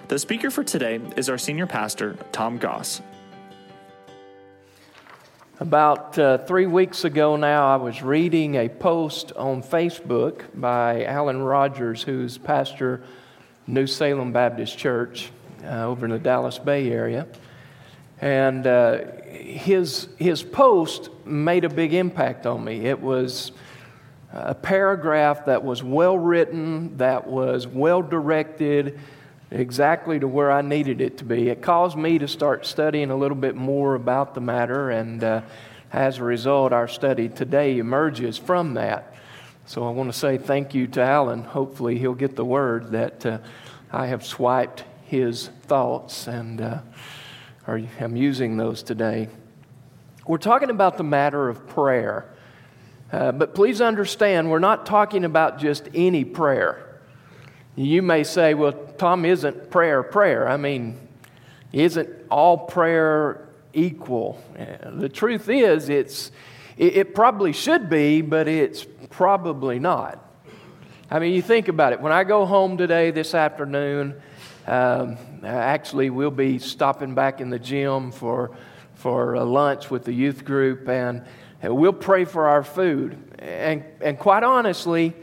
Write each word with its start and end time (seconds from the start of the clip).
The 0.07 0.19
speaker 0.21 0.53
for 0.53 0.63
today 0.63 1.01
is 1.17 1.29
our 1.29 1.37
senior 1.37 1.67
pastor, 1.67 2.17
Tom 2.31 2.59
Goss. 2.59 3.03
About 5.59 6.17
uh, 6.17 6.39
three 6.39 6.67
weeks 6.67 7.03
ago 7.03 7.35
now, 7.35 7.67
I 7.67 7.77
was 7.77 8.05
reading 8.05 8.55
a 8.55 8.69
post 8.69 9.33
on 9.33 9.65
Facebook 9.65 10.43
by 10.55 11.03
Alan 11.03 11.43
Rogers, 11.43 12.05
who's 12.05 12.39
pastor 12.39 13.03
New 13.67 13.89
Salem 13.89 14.31
Baptist 14.31 14.79
Church 14.79 15.33
uh, 15.65 15.87
over 15.87 16.07
in 16.07 16.13
the 16.13 16.21
Dallas 16.21 16.61
Bay 16.61 16.93
area. 16.93 17.27
And 18.21 18.67
uh, 18.67 18.99
his, 19.29 20.09
his 20.19 20.43
post 20.43 21.11
made 21.25 21.65
a 21.65 21.69
big 21.69 21.95
impact 21.95 22.47
on 22.47 22.65
me. 22.65 22.87
It 22.87 23.01
was 23.01 23.53
a 24.33 24.55
paragraph 24.55 25.47
that 25.47 25.65
was 25.65 25.83
well 25.83 26.19
written, 26.19 26.97
that 26.99 27.27
was 27.27 27.67
well 27.67 28.03
directed, 28.03 28.99
exactly 29.51 30.19
to 30.19 30.29
where 30.29 30.51
I 30.51 30.63
needed 30.63 31.01
it 31.01 31.19
to 31.19 31.25
be. 31.25 31.49
It 31.49 31.63
caused 31.63 31.97
me 31.97 32.19
to 32.19 32.29
start 32.29 32.67
studying 32.67 33.11
a 33.11 33.17
little 33.17 33.37
bit 33.37 33.55
more 33.55 33.95
about 33.95 34.35
the 34.35 34.41
matter, 34.41 34.91
and 34.91 35.25
uh, 35.25 35.43
as 35.93 36.19
a 36.19 36.25
result, 36.25 36.73
our 36.73 36.89
study 36.89 37.29
today 37.29 37.79
emerges 37.79 38.37
from 38.37 38.75
that. 38.75 39.15
So 39.65 39.87
I 39.87 39.91
want 39.91 40.13
to 40.13 40.19
say 40.19 40.39
thank 40.39 40.75
you 40.75 40.87
to 40.89 41.03
Alan. 41.03 41.45
Hopefully, 41.45 41.99
he'll 41.99 42.15
get 42.15 42.37
the 42.37 42.45
word 42.45 42.91
that 42.93 43.25
uh, 43.25 43.39
I 43.91 44.07
have 44.07 44.25
swiped 44.25 44.85
his 45.05 45.49
thoughts 45.63 46.27
and 46.27 46.61
uh, 46.61 46.79
I'm 47.69 48.17
using 48.17 48.57
those 48.57 48.83
today. 48.83 49.29
We're 50.27 50.39
talking 50.39 50.71
about 50.71 50.97
the 50.97 51.05
matter 51.05 51.51
of 51.51 51.69
prayer. 51.69 52.25
Uh, 53.13 53.31
but 53.33 53.55
please 53.55 53.83
understand, 53.83 54.51
we're 54.51 54.59
not 54.59 54.87
talking 54.87 55.23
about 55.23 55.59
just 55.59 55.87
any 55.93 56.25
prayer. 56.25 56.99
You 57.77 58.01
may 58.01 58.25
say, 58.25 58.55
well, 58.55 58.73
Tom, 58.73 59.27
isn't 59.27 59.71
prayer 59.71 60.03
prayer? 60.03 60.49
I 60.49 60.57
mean, 60.57 60.99
isn't 61.73 62.09
all 62.31 62.57
prayer 62.57 63.47
equal? 63.75 64.43
Uh, 64.59 64.91
the 64.93 65.11
truth 65.11 65.51
is, 65.51 65.91
it's, 65.91 66.33
it, 66.79 66.97
it 66.97 67.15
probably 67.15 67.53
should 67.53 67.91
be, 67.91 68.23
but 68.23 68.49
it's 68.49 68.87
probably 69.11 69.79
not. 69.79 70.25
I 71.11 71.19
mean, 71.19 71.35
you 71.35 71.43
think 71.43 71.69
about 71.69 71.93
it. 71.93 72.01
When 72.01 72.13
I 72.13 72.25
go 72.25 72.47
home 72.47 72.79
today, 72.79 73.11
this 73.11 73.35
afternoon, 73.35 74.23
um, 74.69 75.17
actually, 75.45 76.11
we'll 76.11 76.31
be 76.31 76.59
stopping 76.59 77.15
back 77.15 77.41
in 77.41 77.49
the 77.49 77.59
gym 77.59 78.13
for, 78.13 78.51
for 78.97 79.43
lunch 79.43 79.91
with 79.91 80.05
the 80.05 80.13
youth 80.13 80.45
group, 80.45 80.89
and 80.89 81.25
we'll 81.63 81.95
pray 81.95 82.27
for 82.27 82.49
our 82.49 82.63
food. 82.63 83.17
And, 83.39 83.83
and 84.03 84.19
quite 84.19 84.43
honestly, 84.43 85.15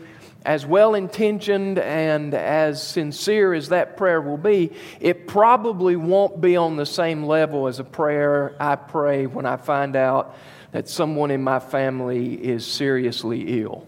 as 0.44 0.66
well 0.66 0.96
intentioned 0.96 1.78
and 1.78 2.34
as 2.34 2.82
sincere 2.82 3.54
as 3.54 3.70
that 3.70 3.98
prayer 3.98 4.20
will 4.20 4.38
be, 4.38 4.72
it 5.00 5.28
probably 5.28 5.96
won't 5.96 6.42
be 6.42 6.56
on 6.56 6.76
the 6.76 6.86
same 6.86 7.24
level 7.24 7.68
as 7.68 7.80
a 7.80 7.84
prayer 7.84 8.56
I 8.60 8.76
pray 8.76 9.28
when 9.28 9.46
I 9.46 9.58
find 9.58 9.96
out 9.96 10.36
that 10.72 10.90
someone 10.90 11.30
in 11.30 11.44
my 11.44 11.60
family 11.60 12.34
is 12.34 12.66
seriously 12.66 13.62
ill. 13.62 13.88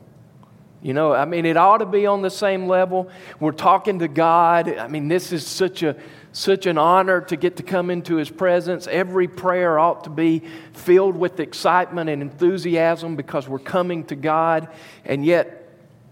You 0.82 0.94
know, 0.94 1.14
I 1.14 1.26
mean, 1.26 1.46
it 1.46 1.58
ought 1.58 1.80
to 1.80 1.86
be 1.86 2.06
on 2.06 2.22
the 2.22 2.30
same 2.30 2.68
level. 2.68 3.10
We're 3.40 3.52
talking 3.52 4.00
to 4.00 4.08
God. 4.08 4.78
I 4.78 4.88
mean, 4.88 5.08
this 5.08 5.32
is 5.32 5.46
such 5.46 5.82
a 5.84 5.96
such 6.38 6.68
an 6.68 6.78
honor 6.78 7.20
to 7.20 7.36
get 7.36 7.58
to 7.58 7.64
come 7.64 7.90
into 7.90 8.18
His 8.18 8.30
presence. 8.30 8.86
Every 8.86 9.28
prayer 9.28 9.80
ought 9.80 10.04
to 10.04 10.12
be 10.12 10.44
filled 10.74 11.18
with 11.18 11.40
excitement 11.40 12.12
and 12.12 12.22
enthusiasm 12.22 13.16
because 13.16 13.50
we're 13.50 13.58
coming 13.58 14.04
to 14.06 14.16
God. 14.16 14.68
And 15.04 15.26
yet, 15.26 15.68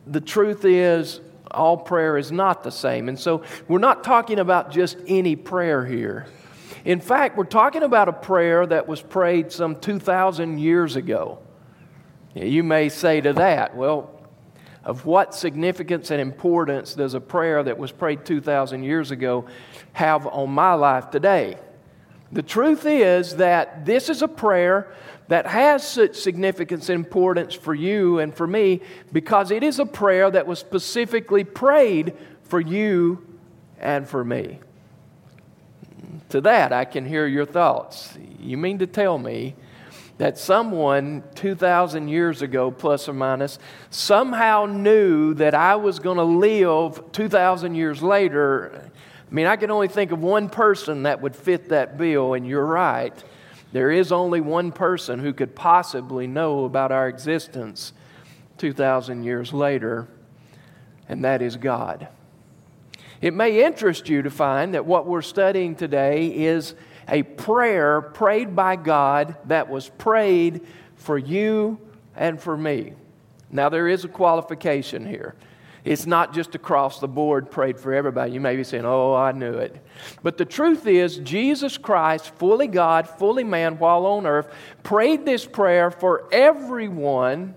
the 0.08 0.20
truth 0.22 0.66
is, 0.66 1.22
all 1.52 1.78
prayer 1.78 2.18
is 2.18 2.32
not 2.32 2.64
the 2.64 2.72
same. 2.72 3.08
And 3.08 3.20
so 3.20 3.44
we're 3.68 3.78
not 3.78 4.04
talking 4.04 4.40
about 4.40 4.72
just 4.72 4.98
any 5.08 5.36
prayer 5.36 5.86
here. 5.86 6.26
In 6.86 7.00
fact, 7.00 7.38
we're 7.38 7.44
talking 7.44 7.84
about 7.84 8.10
a 8.10 8.14
prayer 8.14 8.66
that 8.66 8.88
was 8.88 9.02
prayed 9.02 9.52
some 9.52 9.76
2,000 9.76 10.58
years 10.58 10.96
ago. 10.96 11.38
You 12.34 12.64
may 12.64 12.90
say 12.90 13.22
to 13.22 13.34
that, 13.34 13.76
well, 13.76 14.15
of 14.86 15.06
what 15.06 15.34
significance 15.34 16.12
and 16.12 16.22
importance 16.22 16.94
does 16.94 17.16
a 17.16 17.20
prayer 17.20 17.64
that 17.64 17.78
was 17.78 17.92
prayed 17.92 18.24
2,000 18.24 18.84
years 18.84 19.12
ago 19.12 19.46
have 19.94 20.28
on 20.28 20.52
my 20.52 20.74
life 20.74 21.10
today? 21.10 21.58
The 22.32 22.44
truth 22.44 22.86
is 22.86 23.38
that 23.38 23.86
this 23.86 24.10
is 24.10 24.22
a 24.22 24.28
prayer 24.28 24.94
that 25.28 25.48
has 25.48 25.88
such 25.88 26.16
significance 26.16 26.90
and 26.90 27.04
importance 27.04 27.54
for 27.54 27.74
you 27.74 28.20
and 28.20 28.34
for 28.34 28.46
me 28.46 28.82
because 29.12 29.52
it 29.52 29.64
is 29.64 29.80
a 29.80 29.86
prayer 29.86 30.30
that 30.30 30.46
was 30.46 30.60
specifically 30.60 31.44
prayed 31.44 32.14
for 32.44 32.60
you 32.60 33.26
and 33.80 34.08
for 34.08 34.24
me. 34.24 34.60
To 36.30 36.42
that, 36.42 36.74
I 36.74 36.86
can 36.86 37.06
hear 37.06 37.26
your 37.26 37.46
thoughts. 37.46 38.18
You 38.40 38.58
mean 38.58 38.80
to 38.80 38.88
tell 38.88 39.18
me 39.18 39.56
that 40.18 40.38
someone 40.38 41.24
2,000 41.36 42.08
years 42.08 42.42
ago, 42.42 42.72
plus 42.72 43.10
or 43.10 43.14
minus, 43.14 43.60
somehow 43.90 44.66
knew 44.66 45.34
that 45.34 45.54
I 45.54 45.76
was 45.76 46.00
going 46.00 46.18
to 46.18 46.24
live 46.24 47.12
2,000 47.12 47.76
years 47.76 48.02
later? 48.02 48.92
I 49.30 49.34
mean, 49.34 49.46
I 49.46 49.56
can 49.56 49.72
only 49.72 49.88
think 49.88 50.12
of 50.12 50.22
one 50.22 50.50
person 50.50 51.04
that 51.04 51.22
would 51.22 51.36
fit 51.36 51.70
that 51.70 51.98
bill, 51.98 52.34
and 52.34 52.48
you're 52.48 52.66
right. 52.66 53.14
There 53.74 53.92
is 53.92 54.14
only 54.14 54.40
one 54.40 54.72
person 54.72 55.20
who 55.20 55.34
could 55.34 55.54
possibly 55.56 56.28
know 56.28 56.64
about 56.64 56.94
our 56.94 57.10
existence 57.10 57.92
2,000 58.58 59.24
years 59.24 59.52
later, 59.52 60.08
and 61.10 61.26
that 61.26 61.42
is 61.42 61.58
God. 61.58 62.08
It 63.22 63.34
may 63.34 63.66
interest 63.66 64.08
you 64.08 64.22
to 64.22 64.30
find 64.30 64.74
that 64.76 64.86
what 64.86 65.08
we're 65.08 65.22
studying 65.22 65.76
today 65.76 66.28
is 66.28 66.76
a 67.08 67.24
prayer 67.24 68.02
prayed 68.02 68.56
by 68.56 68.76
God 68.76 69.36
that 69.46 69.70
was 69.70 69.90
prayed 69.90 70.62
for 70.96 71.18
you 71.18 71.80
and 72.16 72.42
for 72.42 72.58
me. 72.58 72.94
Now, 73.52 73.70
there 73.70 73.88
is 73.88 74.04
a 74.04 74.08
qualification 74.08 75.06
here. 75.06 75.36
It's 75.84 76.08
not 76.08 76.34
just 76.34 76.56
across 76.56 77.00
the 77.00 77.08
board 77.08 77.52
prayed 77.52 77.80
for 77.80 77.94
everybody. 77.94 78.32
You 78.32 78.42
may 78.42 78.56
be 78.56 78.64
saying, 78.64 78.86
oh, 78.86 79.14
I 79.14 79.32
knew 79.34 79.54
it. 79.54 79.86
But 80.24 80.38
the 80.38 80.46
truth 80.46 80.88
is, 80.88 81.18
Jesus 81.18 81.78
Christ, 81.78 82.32
fully 82.38 82.66
God, 82.66 83.08
fully 83.08 83.44
man, 83.44 83.78
while 83.78 84.08
on 84.08 84.26
earth, 84.26 84.52
prayed 84.82 85.26
this 85.26 85.46
prayer 85.46 85.92
for 85.92 86.28
everyone 86.32 87.54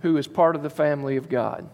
who 0.00 0.16
is 0.16 0.26
part 0.26 0.56
of 0.56 0.64
the 0.64 0.70
family 0.70 1.16
of 1.16 1.28
God. 1.28 1.68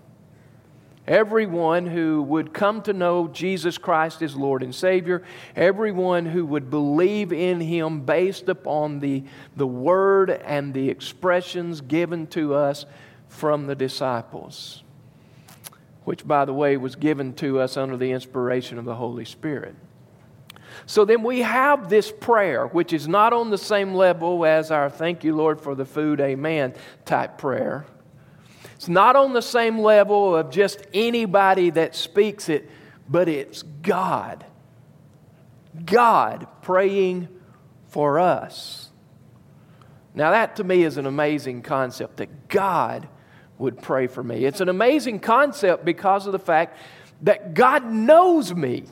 Everyone 1.07 1.87
who 1.87 2.23
would 2.23 2.53
come 2.53 2.81
to 2.83 2.93
know 2.93 3.27
Jesus 3.27 3.77
Christ 3.77 4.23
as 4.23 4.37
Lord 4.37 4.63
and 4.63 4.73
Savior, 4.73 5.25
everyone 5.57 6.27
who 6.27 6.47
would 6.47 6.71
believe 6.71 7.33
in 7.33 7.61
Him 7.61 8.03
based 8.03 8.49
upon 8.49 9.01
the, 9.01 9.25
the 9.57 9.67
word 9.67 10.31
and 10.31 10.73
the 10.73 10.91
expressions 10.91 11.81
given 11.81 12.29
to 12.29 12.55
us 12.55 12.87
from 13.29 13.67
the 13.67 13.75
disciples, 13.75 14.85
which, 16.05 16.27
by 16.27 16.45
the 16.45 16.55
way, 16.55 16.77
was 16.77 16.95
given 16.95 17.33
to 17.35 17.59
us 17.59 17.77
under 17.77 17.97
the 17.97 18.13
inspiration 18.13 18.79
of 18.79 18.85
the 18.85 18.95
Holy 18.95 19.25
Spirit. 19.25 19.75
So 20.87 21.05
then 21.05 21.25
we 21.25 21.41
have 21.41 21.89
this 21.89 22.13
prayer, 22.13 22.67
which 22.69 22.93
is 22.93 23.09
not 23.09 23.33
on 23.33 23.51
the 23.51 23.59
same 23.59 23.95
level 23.95 24.45
as 24.47 24.71
our 24.71 24.89
thank 24.89 25.25
you, 25.25 25.35
Lord, 25.35 25.61
for 25.61 25.75
the 25.75 25.85
food, 25.85 26.21
amen 26.21 26.75
type 27.05 27.39
prayer. 27.39 27.87
It's 28.83 28.89
not 28.89 29.15
on 29.15 29.33
the 29.33 29.43
same 29.43 29.79
level 29.79 30.35
of 30.35 30.51
just 30.51 30.83
anybody 30.93 31.71
that 31.71 31.95
speaks 31.95 32.49
it, 32.49 32.69
but 33.09 33.29
it's 33.29 33.63
God. 33.63 34.45
God 35.85 36.49
praying 36.63 37.29
for 37.91 38.19
us. 38.19 38.91
Now, 40.17 40.33
that 40.33 40.57
to 40.57 40.65
me 40.65 40.83
is 40.83 40.97
an 40.97 41.07
amazing 41.07 41.63
concept 41.63 42.17
that 42.17 42.49
God 42.49 43.07
would 43.57 43.81
pray 43.81 44.09
for 44.09 44.21
me. 44.21 44.47
It's 44.47 44.61
an 44.61 44.69
amazing 44.69 45.21
concept 45.21 45.85
because 45.85 46.27
of 46.27 46.33
the 46.33 46.41
fact 46.41 46.77
that 47.21 47.55
God 47.55 47.85
knows 47.85 48.53
me. 48.53 48.87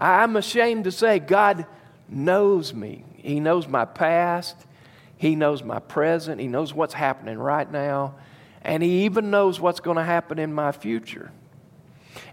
I'm 0.00 0.36
ashamed 0.36 0.84
to 0.84 0.90
say, 0.90 1.18
God 1.18 1.66
knows 2.08 2.72
me. 2.72 3.04
He 3.18 3.40
knows 3.40 3.68
my 3.68 3.84
past, 3.84 4.56
He 5.18 5.36
knows 5.36 5.62
my 5.62 5.80
present, 5.80 6.40
He 6.40 6.48
knows 6.48 6.72
what's 6.72 6.94
happening 6.94 7.36
right 7.36 7.70
now 7.70 8.14
and 8.62 8.82
He 8.82 9.04
even 9.04 9.30
knows 9.30 9.60
what's 9.60 9.80
going 9.80 9.96
to 9.96 10.04
happen 10.04 10.38
in 10.38 10.52
my 10.52 10.72
future. 10.72 11.30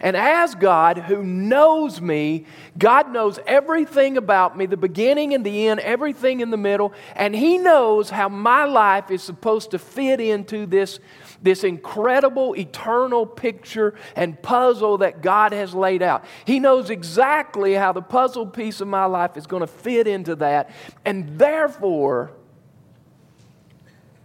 And 0.01 0.15
as 0.15 0.55
God, 0.55 0.97
who 0.97 1.23
knows 1.23 1.99
me, 1.99 2.45
God 2.77 3.11
knows 3.11 3.39
everything 3.45 4.17
about 4.17 4.57
me, 4.57 4.65
the 4.65 4.77
beginning 4.77 5.33
and 5.33 5.45
the 5.45 5.67
end, 5.67 5.81
everything 5.81 6.39
in 6.39 6.51
the 6.51 6.57
middle, 6.57 6.93
and 7.15 7.35
He 7.35 7.57
knows 7.57 8.09
how 8.09 8.29
my 8.29 8.63
life 8.63 9.11
is 9.11 9.21
supposed 9.21 9.71
to 9.71 9.79
fit 9.79 10.21
into 10.21 10.65
this, 10.65 10.99
this 11.41 11.63
incredible, 11.63 12.55
eternal 12.57 13.25
picture 13.25 13.93
and 14.15 14.41
puzzle 14.41 14.99
that 14.99 15.21
God 15.21 15.51
has 15.51 15.73
laid 15.73 16.01
out. 16.01 16.23
He 16.45 16.59
knows 16.59 16.89
exactly 16.89 17.73
how 17.73 17.91
the 17.91 18.01
puzzle 18.01 18.45
piece 18.45 18.79
of 18.79 18.87
my 18.87 19.05
life 19.05 19.35
is 19.35 19.47
going 19.47 19.61
to 19.61 19.67
fit 19.67 20.07
into 20.07 20.35
that, 20.35 20.71
and 21.03 21.37
therefore, 21.37 22.31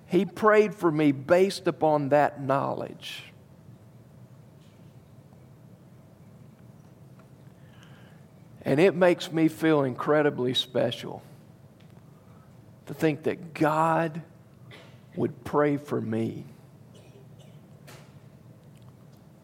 He 0.06 0.24
prayed 0.24 0.74
for 0.74 0.90
me 0.90 1.12
based 1.12 1.66
upon 1.66 2.10
that 2.10 2.42
knowledge. 2.42 3.24
And 8.62 8.80
it 8.80 8.94
makes 8.94 9.30
me 9.30 9.48
feel 9.48 9.82
incredibly 9.82 10.54
special 10.54 11.22
to 12.86 12.94
think 12.94 13.24
that 13.24 13.54
God 13.54 14.22
would 15.16 15.44
pray 15.44 15.76
for 15.76 16.00
me. 16.00 16.44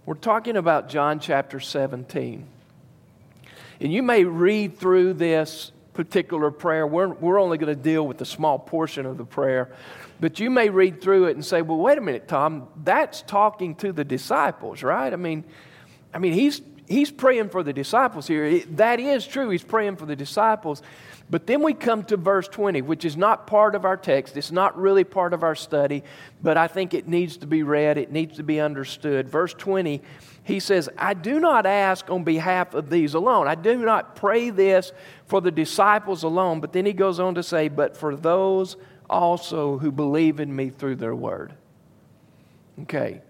We're 0.07 0.15
talking 0.15 0.57
about 0.57 0.89
John 0.89 1.21
chapter 1.21 1.61
17. 1.61 2.47
And 3.81 3.93
you 3.93 4.03
may 4.03 4.25
read 4.25 4.79
through 4.79 5.15
this 5.15 5.73
particular 5.93 6.51
prayer. 6.51 6.87
We're, 6.87 7.09
we're 7.09 7.39
only 7.39 7.59
going 7.59 7.75
to 7.75 7.81
deal 7.81 8.07
with 8.07 8.21
a 8.21 8.27
small 8.27 8.59
portion 8.59 9.07
of 9.07 9.19
the 9.19 9.25
prayer. 9.25 9.71
But 10.21 10.39
you 10.39 10.51
may 10.51 10.69
read 10.69 11.01
through 11.01 11.27
it 11.27 11.37
and 11.37 11.45
say, 11.45 11.63
well, 11.63 11.79
wait 11.79 11.99
a 11.99 12.01
minute, 12.01 12.29
Tom, 12.29 12.69
that's 12.85 13.23
talking 13.23 13.75
to 13.77 13.93
the 13.93 14.05
disciples, 14.05 14.83
right? 14.83 15.13
I 15.13 15.17
mean, 15.17 15.45
I 16.13 16.19
mean, 16.19 16.35
he's 16.35 16.61
he's 16.91 17.11
praying 17.11 17.49
for 17.49 17.63
the 17.63 17.73
disciples 17.73 18.27
here. 18.27 18.61
That 18.73 19.01
is 19.01 19.27
true. 19.27 19.49
He's 19.49 19.63
praying 19.63 19.97
for 19.97 20.07
the 20.07 20.17
disciples. 20.17 20.83
But 21.31 21.47
then 21.47 21.63
we 21.63 21.73
come 21.75 22.03
to 22.05 22.17
verse 22.17 22.49
20, 22.49 22.83
which 22.83 23.05
is 23.05 23.17
not 23.17 23.47
part 23.47 23.77
of 23.77 23.85
our 23.85 23.97
text. 23.97 24.37
It's 24.37 24.51
not 24.51 24.77
really 24.77 25.05
part 25.05 25.33
of 25.33 25.45
our 25.45 25.55
study, 25.55 26.03
but 26.43 26.57
I 26.57 26.67
think 26.67 26.93
it 26.93 27.07
needs 27.07 27.37
to 27.39 27.47
be 27.47 27.63
read. 27.63 27.97
It 27.97 28.11
needs 28.11 28.37
to 28.39 28.43
be 28.43 28.61
understood. 28.61 29.29
Verse 29.29 29.55
20, 29.55 30.03
he 30.43 30.59
says, 30.59 30.89
I 30.99 31.15
do 31.15 31.39
not 31.39 31.67
ask 31.67 32.11
on 32.11 32.25
behalf 32.25 32.75
of 32.75 32.91
these 32.91 33.15
alone. 33.15 33.47
I 33.47 33.55
do 33.55 33.77
not 33.77 34.17
pray 34.17 34.51
this 34.51 34.91
for 35.27 35.41
the 35.41 35.53
disciples 35.53 36.25
alone. 36.25 36.61
But 36.61 36.73
then 36.73 36.85
he 36.85 36.93
goes 36.93 37.21
on 37.21 37.37
to 37.37 37.45
say, 37.45 37.69
but 37.69 37.97
for 37.97 38.17
those 38.17 38.77
also 39.11 39.79
who 39.79 39.93
believe 39.93 40.41
in 40.41 40.55
me 40.55 40.71
through 40.71 40.97
their 40.97 41.15
word. 41.15 41.53
Okay. 42.83 43.21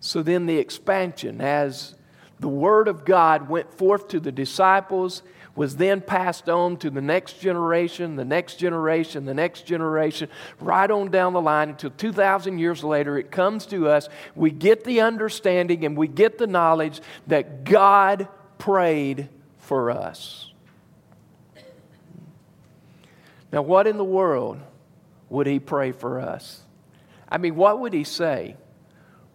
So 0.00 0.22
then 0.22 0.46
the 0.46 0.58
expansion 0.58 1.40
as 1.40 1.94
the 2.40 2.48
word 2.48 2.88
of 2.88 3.04
God 3.04 3.48
went 3.48 3.72
forth 3.72 4.08
to 4.08 4.20
the 4.20 4.32
disciples, 4.32 5.22
was 5.56 5.76
then 5.76 6.00
passed 6.00 6.48
on 6.48 6.76
to 6.78 6.90
the 6.90 7.00
next 7.00 7.40
generation, 7.40 8.16
the 8.16 8.24
next 8.24 8.56
generation, 8.56 9.24
the 9.24 9.34
next 9.34 9.66
generation, 9.66 10.28
right 10.60 10.90
on 10.90 11.10
down 11.10 11.32
the 11.32 11.40
line 11.40 11.70
until 11.70 11.90
2,000 11.90 12.58
years 12.58 12.82
later 12.82 13.18
it 13.18 13.30
comes 13.30 13.66
to 13.66 13.88
us. 13.88 14.08
We 14.34 14.50
get 14.50 14.84
the 14.84 15.00
understanding 15.00 15.84
and 15.84 15.96
we 15.96 16.08
get 16.08 16.38
the 16.38 16.46
knowledge 16.46 17.00
that 17.28 17.64
God 17.64 18.28
prayed 18.58 19.28
for 19.58 19.90
us. 19.90 20.52
Now, 23.52 23.62
what 23.62 23.86
in 23.86 23.96
the 23.96 24.04
world 24.04 24.60
would 25.34 25.46
He 25.46 25.60
pray 25.60 25.92
for 25.92 26.20
us? 26.20 26.62
I 27.28 27.38
mean, 27.38 27.54
what 27.56 27.80
would 27.80 27.92
He 27.92 28.04
say? 28.04 28.56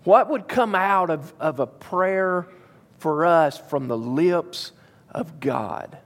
What 0.03 0.29
would 0.29 0.47
come 0.47 0.75
out 0.75 1.09
of, 1.09 1.33
of 1.39 1.59
a 1.59 1.67
prayer? 1.67 2.47
for 2.99 3.25
us 3.25 3.57
from 3.57 3.87
the 3.87 3.97
lips 3.97 4.71
of 5.09 5.39
God. 5.39 5.97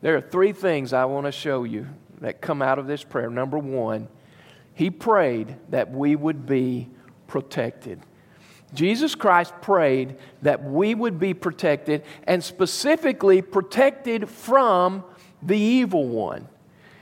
There 0.00 0.16
are 0.16 0.20
three 0.20 0.52
things 0.52 0.92
I 0.92 1.04
want 1.04 1.26
to 1.26 1.32
show 1.32 1.64
you 1.64 1.86
that 2.20 2.40
come 2.40 2.62
out 2.62 2.78
of 2.78 2.86
this 2.86 3.04
prayer. 3.04 3.30
Number 3.30 3.58
one, 3.58 4.08
he 4.74 4.90
prayed 4.90 5.56
that 5.70 5.90
we 5.90 6.16
would 6.16 6.46
be 6.46 6.88
protected. 7.26 8.00
Jesus 8.74 9.14
Christ 9.14 9.54
prayed 9.60 10.16
that 10.42 10.62
we 10.62 10.94
would 10.94 11.18
be 11.18 11.34
protected 11.34 12.04
and 12.24 12.42
specifically 12.42 13.40
protected 13.42 14.28
from 14.28 15.04
the 15.42 15.56
evil 15.56 16.06
one. 16.06 16.48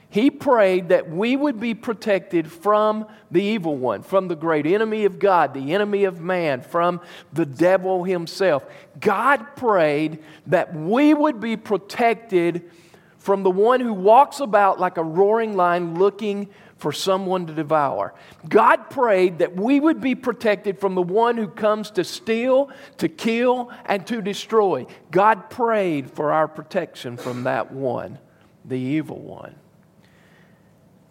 He 0.08 0.30
prayed 0.30 0.90
that 0.90 1.10
we 1.10 1.36
would 1.36 1.58
be 1.58 1.74
protected 1.74 2.50
from 2.50 3.06
the 3.30 3.42
evil 3.42 3.76
one, 3.76 4.02
from 4.02 4.28
the 4.28 4.36
great 4.36 4.66
enemy 4.66 5.04
of 5.04 5.18
God, 5.18 5.52
the 5.52 5.74
enemy 5.74 6.04
of 6.04 6.20
man, 6.20 6.62
from 6.62 7.00
the 7.32 7.46
devil 7.46 8.04
himself. 8.04 8.64
God 9.00 9.56
prayed 9.56 10.22
that 10.46 10.74
we 10.74 11.12
would 11.12 11.40
be 11.40 11.56
protected 11.56 12.70
from 13.18 13.42
the 13.42 13.50
one 13.50 13.80
who 13.80 13.92
walks 13.92 14.38
about 14.38 14.78
like 14.78 14.98
a 14.98 15.02
roaring 15.02 15.56
lion 15.56 15.98
looking 15.98 16.48
for 16.76 16.92
someone 16.92 17.46
to 17.46 17.52
devour. 17.52 18.14
God 18.48 18.90
prayed 18.90 19.38
that 19.38 19.56
we 19.56 19.80
would 19.80 20.00
be 20.00 20.14
protected 20.14 20.78
from 20.78 20.94
the 20.94 21.02
one 21.02 21.36
who 21.36 21.48
comes 21.48 21.90
to 21.92 22.04
steal, 22.04 22.70
to 22.98 23.08
kill, 23.08 23.72
and 23.86 24.06
to 24.06 24.22
destroy. 24.22 24.86
God 25.10 25.50
prayed 25.50 26.10
for 26.10 26.32
our 26.32 26.46
protection 26.46 27.16
from 27.16 27.44
that 27.44 27.72
one, 27.72 28.18
the 28.64 28.78
evil 28.78 29.18
one. 29.18 29.56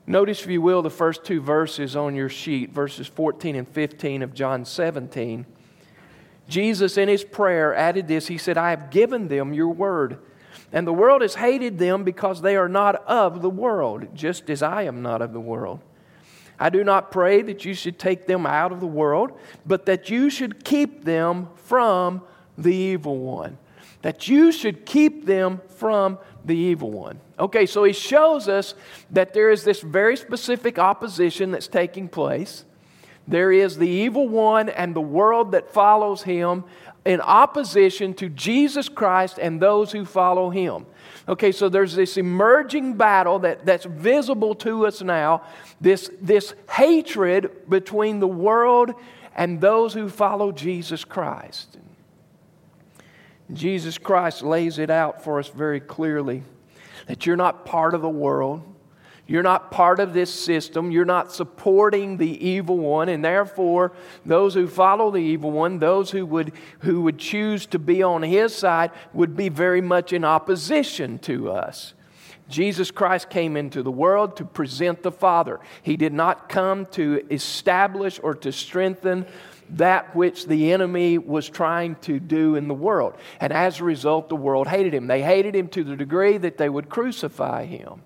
Notice, 0.08 0.42
if 0.44 0.50
you 0.50 0.62
will, 0.62 0.82
the 0.82 0.90
first 0.90 1.24
two 1.24 1.42
verses 1.42 1.96
on 1.96 2.16
your 2.16 2.30
sheet, 2.30 2.72
verses 2.72 3.08
14 3.08 3.56
and 3.56 3.68
15 3.68 4.22
of 4.22 4.34
John 4.34 4.64
17. 4.64 5.46
Jesus, 6.48 6.98
in 6.98 7.10
his 7.10 7.24
prayer, 7.24 7.74
added 7.74 8.08
this 8.08 8.28
He 8.28 8.38
said, 8.38 8.58
I 8.58 8.70
have 8.70 8.92
given 8.92 9.28
them 9.28 9.54
your 9.54 9.70
word, 9.70 10.20
and 10.72 10.86
the 10.86 10.94
world 10.94 11.22
has 11.22 11.36
hated 11.36 11.80
them 11.80 12.04
because 12.04 12.42
they 12.42 12.56
are 12.56 12.70
not 12.70 12.96
of 13.08 13.42
the 13.42 13.50
world, 13.50 14.08
just 14.14 14.50
as 14.50 14.62
I 14.62 14.84
am 14.84 15.02
not 15.02 15.22
of 15.22 15.34
the 15.34 15.40
world. 15.40 15.80
I 16.60 16.70
do 16.70 16.84
not 16.84 17.12
pray 17.12 17.42
that 17.42 17.66
you 17.66 17.74
should 17.74 18.00
take 18.00 18.28
them 18.28 18.46
out 18.46 18.72
of 18.72 18.80
the 18.80 18.88
world, 18.88 19.38
but 19.66 19.88
that 19.88 20.10
you 20.10 20.30
should 20.30 20.64
keep 20.64 21.04
them 21.04 21.50
from 21.56 22.22
the 22.58 22.74
evil 22.74 23.18
one. 23.18 23.58
That 24.04 24.28
you 24.28 24.52
should 24.52 24.86
keep 24.86 25.26
them 25.26 25.62
from 25.68 26.20
the 26.46 26.56
evil 26.56 26.92
one. 26.92 27.20
Okay, 27.40 27.66
so 27.66 27.84
he 27.84 27.94
shows 27.94 28.48
us 28.48 28.76
that 29.12 29.34
there 29.34 29.50
is 29.50 29.64
this 29.64 29.82
very 29.82 30.16
specific 30.16 30.78
opposition 30.80 31.52
that's 31.52 31.68
taking 31.68 32.08
place. 32.08 32.66
There 33.28 33.52
is 33.52 33.78
the 33.78 33.90
evil 33.90 34.28
one 34.28 34.70
and 34.70 34.96
the 34.96 35.02
world 35.02 35.52
that 35.54 35.74
follows 35.74 36.24
him 36.24 36.64
in 37.06 37.22
opposition 37.22 38.14
to 38.16 38.30
Jesus 38.30 38.90
Christ 38.90 39.38
and 39.40 39.62
those 39.62 39.92
who 39.92 40.06
follow 40.06 40.50
him. 40.50 40.86
Okay, 41.28 41.52
so 41.52 41.70
there's 41.70 41.96
this 41.96 42.18
emerging 42.18 42.96
battle 42.96 43.40
that, 43.40 43.66
that's 43.66 43.86
visible 43.86 44.54
to 44.56 44.86
us 44.86 45.02
now, 45.02 45.44
this, 45.82 46.10
this 46.22 46.54
hatred 46.70 47.68
between 47.70 48.20
the 48.20 48.28
world 48.28 48.94
and 49.36 49.60
those 49.60 49.94
who 49.94 50.08
follow 50.08 50.52
Jesus 50.52 51.04
Christ. 51.04 51.78
Jesus 53.54 53.98
Christ 53.98 54.42
lays 54.42 54.80
it 54.80 54.90
out 54.90 55.24
for 55.24 55.40
us 55.40 55.50
very 55.50 55.80
clearly 55.80 56.44
that 57.08 57.26
you're 57.26 57.36
not 57.36 57.66
part 57.66 57.94
of 57.94 58.02
the 58.02 58.10
world. 58.10 58.64
You're 59.28 59.44
not 59.44 59.72
part 59.72 60.00
of 60.00 60.14
this 60.14 60.32
system. 60.32 60.92
You're 60.92 61.04
not 61.04 61.32
supporting 61.32 62.18
the 62.18 62.48
evil 62.48 62.78
one. 62.78 63.10
And 63.10 63.26
therefore, 63.26 63.92
those 64.24 64.54
who 64.54 64.68
follow 64.68 65.10
the 65.10 65.18
evil 65.18 65.52
one, 65.52 65.80
those 65.80 66.12
who 66.12 66.26
would, 66.28 66.54
who 66.80 67.02
would 67.02 67.18
choose 67.18 67.66
to 67.68 67.80
be 67.80 68.04
on 68.04 68.22
his 68.22 68.54
side, 68.54 68.92
would 69.14 69.36
be 69.36 69.50
very 69.50 69.82
much 69.82 70.14
in 70.14 70.24
opposition 70.24 71.18
to 71.20 71.52
us. 71.52 71.96
Jesus 72.48 72.92
Christ 72.92 73.32
came 73.32 73.58
into 73.58 73.82
the 73.82 73.92
world 73.92 74.38
to 74.38 74.46
present 74.46 75.02
the 75.02 75.12
Father. 75.12 75.60
He 75.82 75.98
did 75.98 76.14
not 76.14 76.48
come 76.48 76.86
to 76.88 77.26
establish 77.32 78.20
or 78.22 78.36
to 78.36 78.52
strengthen 78.52 79.26
that 79.72 80.16
which 80.16 80.46
the 80.46 80.72
enemy 80.72 81.18
was 81.18 81.50
trying 81.50 81.96
to 81.96 82.20
do 82.20 82.56
in 82.56 82.68
the 82.68 82.74
world. 82.74 83.16
And 83.40 83.52
as 83.52 83.80
a 83.80 83.84
result, 83.84 84.30
the 84.30 84.36
world 84.36 84.68
hated 84.68 84.94
him. 84.94 85.08
They 85.08 85.22
hated 85.22 85.56
him 85.56 85.68
to 85.70 85.84
the 85.84 85.96
degree 85.96 86.38
that 86.38 86.58
they 86.58 86.70
would 86.70 86.90
crucify 86.90 87.66
him. 87.66 88.02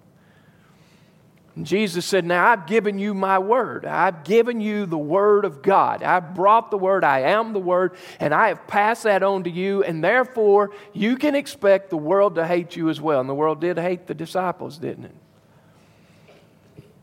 And 1.55 1.65
Jesus 1.65 2.05
said, 2.05 2.23
Now 2.23 2.47
I've 2.47 2.67
given 2.67 2.99
you 2.99 3.13
my 3.13 3.37
word. 3.37 3.85
I've 3.85 4.23
given 4.23 4.61
you 4.61 4.85
the 4.85 4.97
word 4.97 5.43
of 5.43 5.61
God. 5.61 6.03
I've 6.03 6.33
brought 6.33 6.71
the 6.71 6.77
word. 6.77 7.03
I 7.03 7.21
am 7.21 7.51
the 7.51 7.59
word. 7.59 7.97
And 8.21 8.33
I 8.33 8.47
have 8.47 8.65
passed 8.65 9.03
that 9.03 9.23
on 9.23 9.43
to 9.43 9.49
you. 9.49 9.83
And 9.83 10.01
therefore, 10.01 10.71
you 10.93 11.17
can 11.17 11.35
expect 11.35 11.89
the 11.89 11.97
world 11.97 12.35
to 12.35 12.47
hate 12.47 12.77
you 12.77 12.89
as 12.89 13.01
well. 13.01 13.19
And 13.19 13.27
the 13.27 13.35
world 13.35 13.59
did 13.59 13.77
hate 13.77 14.07
the 14.07 14.13
disciples, 14.13 14.77
didn't 14.77 15.05
it? 15.05 15.15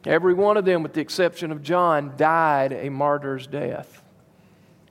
Every 0.07 0.33
one 0.33 0.57
of 0.57 0.65
them, 0.65 0.83
with 0.83 0.95
the 0.95 1.01
exception 1.01 1.53
of 1.53 1.63
John, 1.63 2.15
died 2.17 2.73
a 2.73 2.89
martyr's 2.89 3.47
death. 3.47 4.03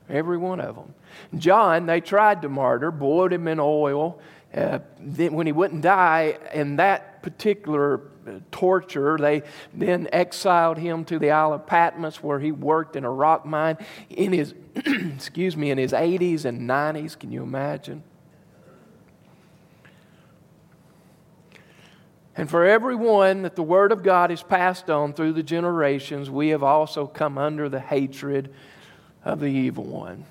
Every 0.09 0.37
one 0.37 0.59
of 0.59 0.75
them. 0.75 0.93
John, 1.37 1.87
they 1.87 2.01
tried 2.01 2.41
to 2.43 2.49
martyr, 2.49 2.91
boiled 2.91 3.33
him 3.33 3.47
in 3.47 3.59
oil, 3.59 4.19
uh, 4.55 4.79
then 4.99 5.33
when 5.33 5.47
he 5.47 5.51
wouldn't 5.51 5.81
die 5.81 6.37
in 6.53 6.77
that 6.77 7.21
particular 7.21 8.01
uh, 8.25 8.39
torture, 8.51 9.17
they 9.19 9.43
then 9.73 10.07
exiled 10.13 10.77
him 10.77 11.03
to 11.05 11.19
the 11.19 11.31
Isle 11.31 11.53
of 11.53 11.65
Patmos 11.65 12.23
where 12.23 12.39
he 12.39 12.51
worked 12.51 12.95
in 12.95 13.03
a 13.03 13.11
rock 13.11 13.45
mine 13.45 13.77
in 14.09 14.31
his, 14.31 14.53
excuse 14.75 15.57
me, 15.57 15.71
in 15.71 15.77
his 15.77 15.91
80s 15.91 16.45
and 16.45 16.69
90s. 16.69 17.19
Can 17.19 17.31
you 17.31 17.43
imagine? 17.43 18.03
And 22.37 22.49
for 22.49 22.65
everyone 22.65 23.43
that 23.43 23.55
the 23.55 23.63
Word 23.63 23.91
of 23.91 24.03
God 24.03 24.29
is 24.29 24.43
passed 24.43 24.89
on 24.89 25.13
through 25.13 25.33
the 25.33 25.43
generations, 25.43 26.29
we 26.29 26.49
have 26.49 26.63
also 26.63 27.07
come 27.07 27.37
under 27.37 27.69
the 27.69 27.79
hatred 27.79 28.53
of 29.25 29.39
the 29.39 29.47
evil 29.47 29.83
one. 29.83 30.23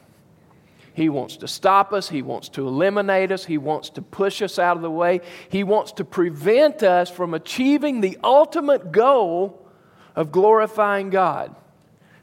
He 0.94 1.08
wants 1.08 1.38
to 1.38 1.48
stop 1.48 1.92
us. 1.92 2.08
He 2.08 2.22
wants 2.22 2.48
to 2.50 2.66
eliminate 2.66 3.32
us. 3.32 3.44
He 3.44 3.58
wants 3.58 3.90
to 3.90 4.02
push 4.02 4.40
us 4.40 4.60
out 4.60 4.76
of 4.76 4.82
the 4.82 4.90
way. 4.90 5.20
He 5.48 5.64
wants 5.64 5.90
to 5.92 6.04
prevent 6.04 6.84
us 6.84 7.10
from 7.10 7.34
achieving 7.34 8.00
the 8.00 8.16
ultimate 8.22 8.92
goal 8.92 9.60
of 10.14 10.30
glorifying 10.30 11.10
God. 11.10 11.54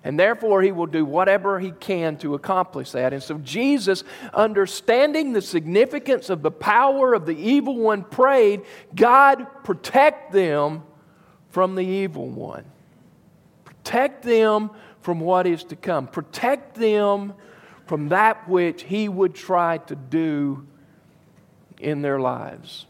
And 0.03 0.19
therefore, 0.19 0.61
he 0.63 0.71
will 0.71 0.87
do 0.87 1.05
whatever 1.05 1.59
he 1.59 1.71
can 1.71 2.17
to 2.19 2.33
accomplish 2.33 2.91
that. 2.91 3.13
And 3.13 3.21
so, 3.21 3.37
Jesus, 3.39 4.03
understanding 4.33 5.33
the 5.33 5.41
significance 5.41 6.29
of 6.29 6.41
the 6.41 6.49
power 6.49 7.13
of 7.13 7.25
the 7.25 7.35
evil 7.35 7.77
one, 7.77 8.03
prayed, 8.03 8.61
God, 8.95 9.45
protect 9.63 10.31
them 10.31 10.83
from 11.49 11.75
the 11.75 11.85
evil 11.85 12.27
one. 12.29 12.63
Protect 13.63 14.23
them 14.23 14.71
from 15.01 15.20
what 15.20 15.48
is 15.48 15.63
to 15.65 15.75
come. 15.75 16.08
Protect 16.08 16.75
them 16.75 17.34
from 17.86 18.10
that 18.10 18.48
which 18.48 18.84
he 18.84 19.10
would 19.10 19.36
try 19.36 19.77
to 19.77 19.96
do 19.96 20.65
in 21.79 22.01
their 22.01 22.20
lives. 22.20 22.86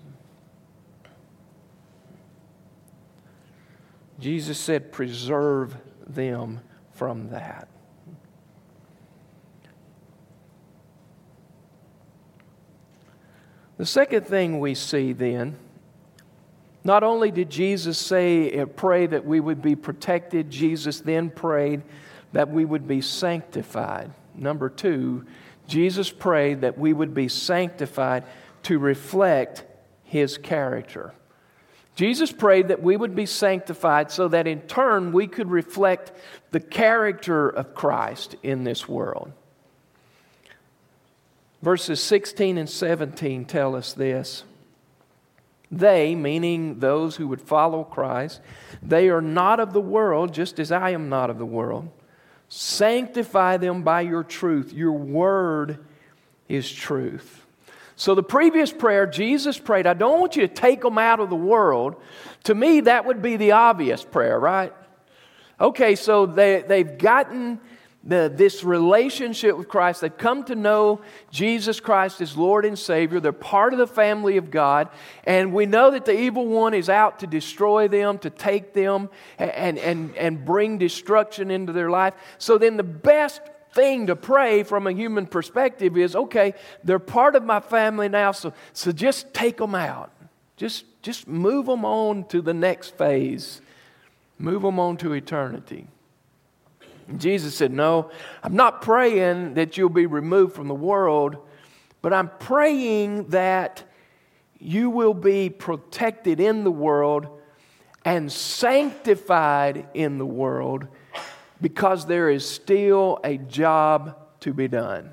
Jesus 4.19 4.59
said, 4.59 4.91
Preserve 4.91 5.75
them 6.05 6.59
from 6.93 7.29
that. 7.29 7.67
The 13.77 13.85
second 13.87 14.27
thing 14.27 14.59
we 14.59 14.75
see 14.75 15.11
then, 15.11 15.57
not 16.83 17.01
only 17.01 17.31
did 17.31 17.49
Jesus 17.49 17.97
say, 17.97 18.63
pray 18.75 19.07
that 19.07 19.25
we 19.25 19.39
would 19.39 19.63
be 19.63 19.75
protected, 19.75 20.51
Jesus 20.51 20.99
then 20.99 21.31
prayed 21.31 21.81
that 22.33 22.49
we 22.49 22.65
would 22.65 22.87
be 22.87 23.01
sanctified. 23.01 24.11
Number 24.35 24.69
two, 24.69 25.25
Jesus 25.67 26.09
prayed 26.09 26.61
that 26.61 26.77
we 26.77 26.93
would 26.93 27.13
be 27.13 27.27
sanctified 27.27 28.23
to 28.63 28.79
reflect 28.79 29.63
his 30.03 30.37
character. 30.37 31.13
Jesus 31.95 32.31
prayed 32.31 32.69
that 32.69 32.81
we 32.81 32.95
would 32.95 33.15
be 33.15 33.25
sanctified 33.25 34.11
so 34.11 34.27
that 34.29 34.47
in 34.47 34.61
turn 34.61 35.11
we 35.11 35.27
could 35.27 35.49
reflect 35.49 36.11
the 36.51 36.59
character 36.59 37.49
of 37.49 37.75
Christ 37.75 38.35
in 38.43 38.63
this 38.63 38.87
world. 38.87 39.31
Verses 41.61 42.01
16 42.01 42.57
and 42.57 42.69
17 42.69 43.45
tell 43.45 43.75
us 43.75 43.93
this. 43.93 44.43
They, 45.69 46.15
meaning 46.15 46.79
those 46.79 47.15
who 47.15 47.27
would 47.27 47.41
follow 47.41 47.83
Christ, 47.83 48.41
they 48.81 49.09
are 49.09 49.21
not 49.21 49.59
of 49.59 49.71
the 49.71 49.79
world, 49.81 50.33
just 50.33 50.59
as 50.59 50.71
I 50.71 50.89
am 50.89 51.07
not 51.07 51.29
of 51.29 51.37
the 51.37 51.45
world. 51.45 51.89
Sanctify 52.53 53.55
them 53.55 53.81
by 53.81 54.01
your 54.01 54.25
truth. 54.25 54.73
Your 54.73 54.91
word 54.91 55.85
is 56.49 56.69
truth. 56.69 57.45
So, 57.95 58.13
the 58.13 58.23
previous 58.23 58.73
prayer, 58.73 59.07
Jesus 59.07 59.57
prayed, 59.57 59.87
I 59.87 59.93
don't 59.93 60.19
want 60.19 60.35
you 60.35 60.41
to 60.45 60.53
take 60.53 60.81
them 60.81 60.97
out 60.97 61.21
of 61.21 61.29
the 61.29 61.35
world. 61.37 61.95
To 62.43 62.53
me, 62.53 62.81
that 62.81 63.05
would 63.05 63.21
be 63.21 63.37
the 63.37 63.53
obvious 63.53 64.03
prayer, 64.03 64.37
right? 64.37 64.73
Okay, 65.61 65.95
so 65.95 66.25
they, 66.25 66.61
they've 66.67 66.97
gotten 66.97 67.61
the, 68.03 68.31
this 68.33 68.63
relationship 68.63 69.57
with 69.57 69.67
Christ. 69.67 70.01
They've 70.01 70.17
come 70.17 70.43
to 70.45 70.55
know 70.55 71.01
Jesus 71.29 71.79
Christ 71.79 72.19
as 72.21 72.35
Lord 72.35 72.65
and 72.65 72.77
Savior. 72.77 73.19
They're 73.19 73.31
part 73.31 73.73
of 73.73 73.79
the 73.79 73.87
family 73.87 74.37
of 74.37 74.49
God. 74.49 74.89
And 75.23 75.53
we 75.53 75.65
know 75.65 75.91
that 75.91 76.05
the 76.05 76.19
evil 76.19 76.47
one 76.47 76.73
is 76.73 76.89
out 76.89 77.19
to 77.19 77.27
destroy 77.27 77.87
them, 77.87 78.17
to 78.19 78.29
take 78.29 78.73
them, 78.73 79.09
and, 79.37 79.77
and, 79.77 80.15
and 80.15 80.43
bring 80.43 80.77
destruction 80.79 81.51
into 81.51 81.73
their 81.73 81.91
life. 81.91 82.15
So 82.39 82.57
then 82.57 82.77
the 82.77 82.83
best 82.83 83.41
thing 83.73 84.07
to 84.07 84.15
pray 84.15 84.63
from 84.63 84.87
a 84.87 84.91
human 84.91 85.27
perspective 85.27 85.95
is 85.95 86.15
okay, 86.15 86.55
they're 86.83 86.99
part 86.99 87.35
of 87.35 87.43
my 87.43 87.59
family 87.59 88.09
now, 88.09 88.31
so, 88.31 88.53
so 88.73 88.91
just 88.91 89.33
take 89.33 89.57
them 89.57 89.75
out. 89.75 90.11
Just, 90.57 90.85
just 91.01 91.27
move 91.27 91.67
them 91.67 91.85
on 91.85 92.25
to 92.25 92.41
the 92.41 92.53
next 92.53 92.97
phase, 92.97 93.61
move 94.37 94.61
them 94.63 94.79
on 94.79 94.97
to 94.97 95.13
eternity. 95.13 95.87
Jesus 97.19 97.55
said, 97.55 97.71
No, 97.71 98.11
I'm 98.43 98.55
not 98.55 98.81
praying 98.81 99.55
that 99.55 99.77
you'll 99.77 99.89
be 99.89 100.05
removed 100.05 100.55
from 100.55 100.67
the 100.67 100.75
world, 100.75 101.37
but 102.01 102.13
I'm 102.13 102.29
praying 102.39 103.29
that 103.29 103.83
you 104.59 104.89
will 104.89 105.13
be 105.13 105.49
protected 105.49 106.39
in 106.39 106.63
the 106.63 106.71
world 106.71 107.27
and 108.05 108.31
sanctified 108.31 109.87
in 109.93 110.17
the 110.17 110.25
world 110.25 110.87
because 111.61 112.05
there 112.05 112.29
is 112.29 112.47
still 112.47 113.19
a 113.23 113.37
job 113.37 114.17
to 114.41 114.53
be 114.53 114.67
done. 114.67 115.11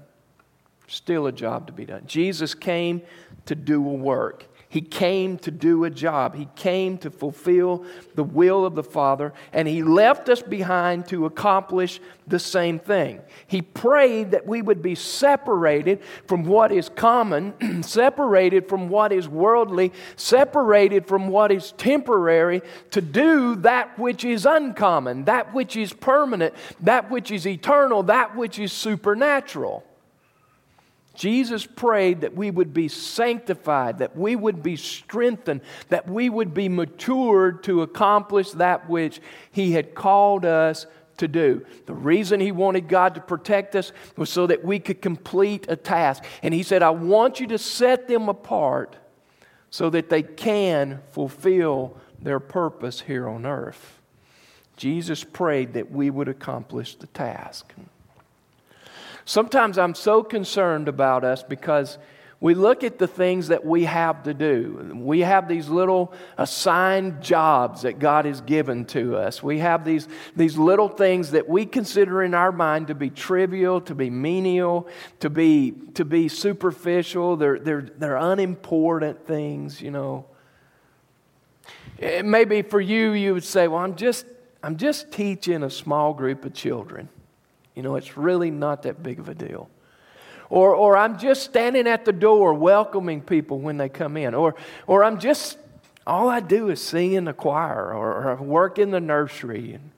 Still 0.86 1.26
a 1.26 1.32
job 1.32 1.66
to 1.66 1.72
be 1.72 1.84
done. 1.84 2.04
Jesus 2.06 2.54
came 2.54 3.02
to 3.46 3.54
do 3.54 3.86
a 3.86 3.92
work. 3.92 4.47
He 4.70 4.82
came 4.82 5.38
to 5.38 5.50
do 5.50 5.84
a 5.84 5.90
job. 5.90 6.34
He 6.34 6.48
came 6.54 6.98
to 6.98 7.10
fulfill 7.10 7.86
the 8.14 8.24
will 8.24 8.66
of 8.66 8.74
the 8.74 8.82
Father, 8.82 9.32
and 9.52 9.66
He 9.66 9.82
left 9.82 10.28
us 10.28 10.42
behind 10.42 11.08
to 11.08 11.24
accomplish 11.24 12.00
the 12.26 12.38
same 12.38 12.78
thing. 12.78 13.22
He 13.46 13.62
prayed 13.62 14.32
that 14.32 14.46
we 14.46 14.60
would 14.60 14.82
be 14.82 14.94
separated 14.94 16.02
from 16.26 16.44
what 16.44 16.70
is 16.70 16.90
common, 16.90 17.82
separated 17.82 18.68
from 18.68 18.90
what 18.90 19.10
is 19.10 19.26
worldly, 19.26 19.92
separated 20.16 21.06
from 21.06 21.28
what 21.28 21.50
is 21.50 21.72
temporary, 21.72 22.60
to 22.90 23.00
do 23.00 23.56
that 23.56 23.98
which 23.98 24.22
is 24.22 24.44
uncommon, 24.44 25.24
that 25.24 25.54
which 25.54 25.76
is 25.76 25.94
permanent, 25.94 26.54
that 26.80 27.10
which 27.10 27.30
is 27.30 27.46
eternal, 27.46 28.02
that 28.02 28.36
which 28.36 28.58
is 28.58 28.70
supernatural. 28.70 29.82
Jesus 31.18 31.66
prayed 31.66 32.20
that 32.20 32.36
we 32.36 32.48
would 32.52 32.72
be 32.72 32.86
sanctified, 32.86 33.98
that 33.98 34.16
we 34.16 34.36
would 34.36 34.62
be 34.62 34.76
strengthened, 34.76 35.62
that 35.88 36.08
we 36.08 36.30
would 36.30 36.54
be 36.54 36.68
matured 36.68 37.64
to 37.64 37.82
accomplish 37.82 38.52
that 38.52 38.88
which 38.88 39.20
He 39.50 39.72
had 39.72 39.96
called 39.96 40.44
us 40.44 40.86
to 41.16 41.26
do. 41.26 41.66
The 41.86 41.92
reason 41.92 42.38
He 42.38 42.52
wanted 42.52 42.86
God 42.86 43.16
to 43.16 43.20
protect 43.20 43.74
us 43.74 43.90
was 44.16 44.30
so 44.30 44.46
that 44.46 44.64
we 44.64 44.78
could 44.78 45.02
complete 45.02 45.66
a 45.68 45.74
task. 45.74 46.22
And 46.40 46.54
He 46.54 46.62
said, 46.62 46.84
I 46.84 46.90
want 46.90 47.40
you 47.40 47.48
to 47.48 47.58
set 47.58 48.06
them 48.06 48.28
apart 48.28 48.94
so 49.70 49.90
that 49.90 50.10
they 50.10 50.22
can 50.22 51.00
fulfill 51.10 51.96
their 52.22 52.38
purpose 52.38 53.00
here 53.00 53.28
on 53.28 53.44
earth. 53.44 54.00
Jesus 54.76 55.24
prayed 55.24 55.72
that 55.72 55.90
we 55.90 56.10
would 56.10 56.28
accomplish 56.28 56.94
the 56.94 57.08
task. 57.08 57.74
Sometimes 59.28 59.76
I'm 59.76 59.94
so 59.94 60.22
concerned 60.22 60.88
about 60.88 61.22
us 61.22 61.42
because 61.42 61.98
we 62.40 62.54
look 62.54 62.82
at 62.82 62.96
the 62.96 63.06
things 63.06 63.48
that 63.48 63.62
we 63.62 63.84
have 63.84 64.22
to 64.22 64.32
do. 64.32 64.90
We 64.94 65.20
have 65.20 65.48
these 65.48 65.68
little 65.68 66.14
assigned 66.38 67.20
jobs 67.20 67.82
that 67.82 67.98
God 67.98 68.24
has 68.24 68.40
given 68.40 68.86
to 68.86 69.18
us. 69.18 69.42
We 69.42 69.58
have 69.58 69.84
these, 69.84 70.08
these 70.34 70.56
little 70.56 70.88
things 70.88 71.32
that 71.32 71.46
we 71.46 71.66
consider 71.66 72.22
in 72.22 72.32
our 72.32 72.50
mind 72.50 72.86
to 72.86 72.94
be 72.94 73.10
trivial, 73.10 73.82
to 73.82 73.94
be 73.94 74.08
menial, 74.08 74.88
to 75.20 75.28
be, 75.28 75.72
to 75.92 76.06
be 76.06 76.28
superficial. 76.28 77.36
They're, 77.36 77.58
they're, 77.58 77.82
they're 77.82 78.16
unimportant 78.16 79.26
things, 79.26 79.82
you 79.82 79.90
know. 79.90 80.24
Maybe 82.00 82.62
for 82.62 82.80
you, 82.80 83.12
you 83.12 83.34
would 83.34 83.44
say, 83.44 83.68
Well, 83.68 83.82
I'm 83.82 83.94
just, 83.94 84.24
I'm 84.62 84.78
just 84.78 85.12
teaching 85.12 85.62
a 85.62 85.70
small 85.70 86.14
group 86.14 86.46
of 86.46 86.54
children. 86.54 87.10
You 87.78 87.84
know, 87.84 87.94
it's 87.94 88.16
really 88.16 88.50
not 88.50 88.82
that 88.82 89.04
big 89.04 89.20
of 89.20 89.28
a 89.28 89.36
deal. 89.36 89.70
Or, 90.50 90.74
or 90.74 90.96
I'm 90.96 91.16
just 91.16 91.44
standing 91.44 91.86
at 91.86 92.04
the 92.04 92.12
door 92.12 92.52
welcoming 92.52 93.20
people 93.20 93.60
when 93.60 93.76
they 93.76 93.88
come 93.88 94.16
in. 94.16 94.34
Or, 94.34 94.56
or 94.88 95.04
I'm 95.04 95.20
just, 95.20 95.56
all 96.04 96.28
I 96.28 96.40
do 96.40 96.70
is 96.70 96.82
sing 96.82 97.12
in 97.12 97.26
the 97.26 97.32
choir 97.32 97.94
or, 97.94 98.32
or 98.32 98.42
work 98.42 98.80
in 98.80 98.90
the 98.90 98.98
nursery. 98.98 99.74
And, 99.74 99.92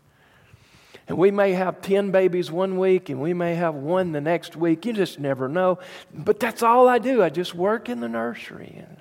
and 1.09 1.17
we 1.17 1.31
may 1.31 1.53
have 1.53 1.81
10 1.81 2.11
babies 2.11 2.51
one 2.51 2.79
week 2.79 3.09
and 3.09 3.19
we 3.19 3.33
may 3.33 3.55
have 3.55 3.75
one 3.75 4.13
the 4.13 4.21
next 4.21 4.57
week. 4.57 4.85
You 4.85 4.93
just 4.93 5.19
never 5.19 5.49
know. 5.49 5.79
But 6.13 6.39
that's 6.39 6.63
all 6.63 6.87
I 6.87 6.99
do. 6.99 7.23
I 7.23 7.31
just 7.31 7.55
work 7.55 7.89
in 7.89 8.01
the 8.01 8.11
nursery. 8.11 8.75
And, 8.77 8.97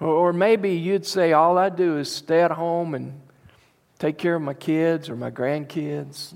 or, 0.00 0.08
or 0.08 0.32
maybe 0.32 0.70
you'd 0.70 1.04
say, 1.04 1.34
all 1.34 1.58
I 1.58 1.68
do 1.68 1.98
is 1.98 2.10
stay 2.10 2.40
at 2.40 2.52
home 2.52 2.94
and 2.94 3.20
take 3.98 4.16
care 4.16 4.34
of 4.34 4.40
my 4.40 4.54
kids 4.54 5.10
or 5.10 5.16
my 5.16 5.30
grandkids. 5.30 6.32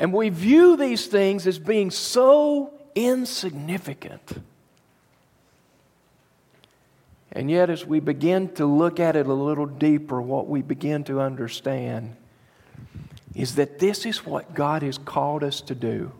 And 0.00 0.14
we 0.14 0.30
view 0.30 0.78
these 0.78 1.08
things 1.08 1.46
as 1.46 1.58
being 1.58 1.90
so 1.90 2.72
insignificant. 2.94 4.42
And 7.32 7.50
yet, 7.50 7.68
as 7.68 7.84
we 7.84 8.00
begin 8.00 8.48
to 8.54 8.64
look 8.64 8.98
at 8.98 9.14
it 9.14 9.26
a 9.26 9.34
little 9.34 9.66
deeper, 9.66 10.22
what 10.22 10.48
we 10.48 10.62
begin 10.62 11.04
to 11.04 11.20
understand 11.20 12.16
is 13.34 13.56
that 13.56 13.78
this 13.78 14.06
is 14.06 14.24
what 14.24 14.54
God 14.54 14.82
has 14.82 14.96
called 14.96 15.44
us 15.44 15.60
to 15.60 15.74
do. 15.74 16.12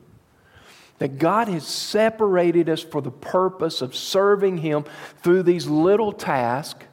That 0.98 1.18
God 1.18 1.48
has 1.48 1.66
separated 1.66 2.68
us 2.68 2.82
for 2.82 3.00
the 3.00 3.10
purpose 3.10 3.80
of 3.80 3.96
serving 3.96 4.58
Him 4.58 4.84
through 5.22 5.44
these 5.44 5.66
little 5.66 6.12
tasks 6.12 6.84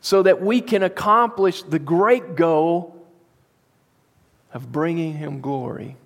so 0.00 0.22
that 0.22 0.40
we 0.40 0.60
can 0.60 0.84
accomplish 0.84 1.64
the 1.64 1.80
great 1.80 2.36
goal 2.36 3.04
of 4.52 4.70
bringing 4.70 5.14
Him 5.14 5.40
glory. 5.40 5.96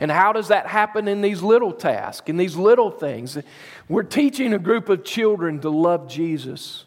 And 0.00 0.10
how 0.10 0.32
does 0.32 0.48
that 0.48 0.66
happen 0.66 1.08
in 1.08 1.22
these 1.22 1.42
little 1.42 1.72
tasks, 1.72 2.28
in 2.28 2.36
these 2.36 2.56
little 2.56 2.90
things? 2.90 3.38
We're 3.88 4.02
teaching 4.02 4.52
a 4.52 4.58
group 4.58 4.88
of 4.88 5.04
children 5.04 5.60
to 5.60 5.70
love 5.70 6.08
Jesus. 6.08 6.84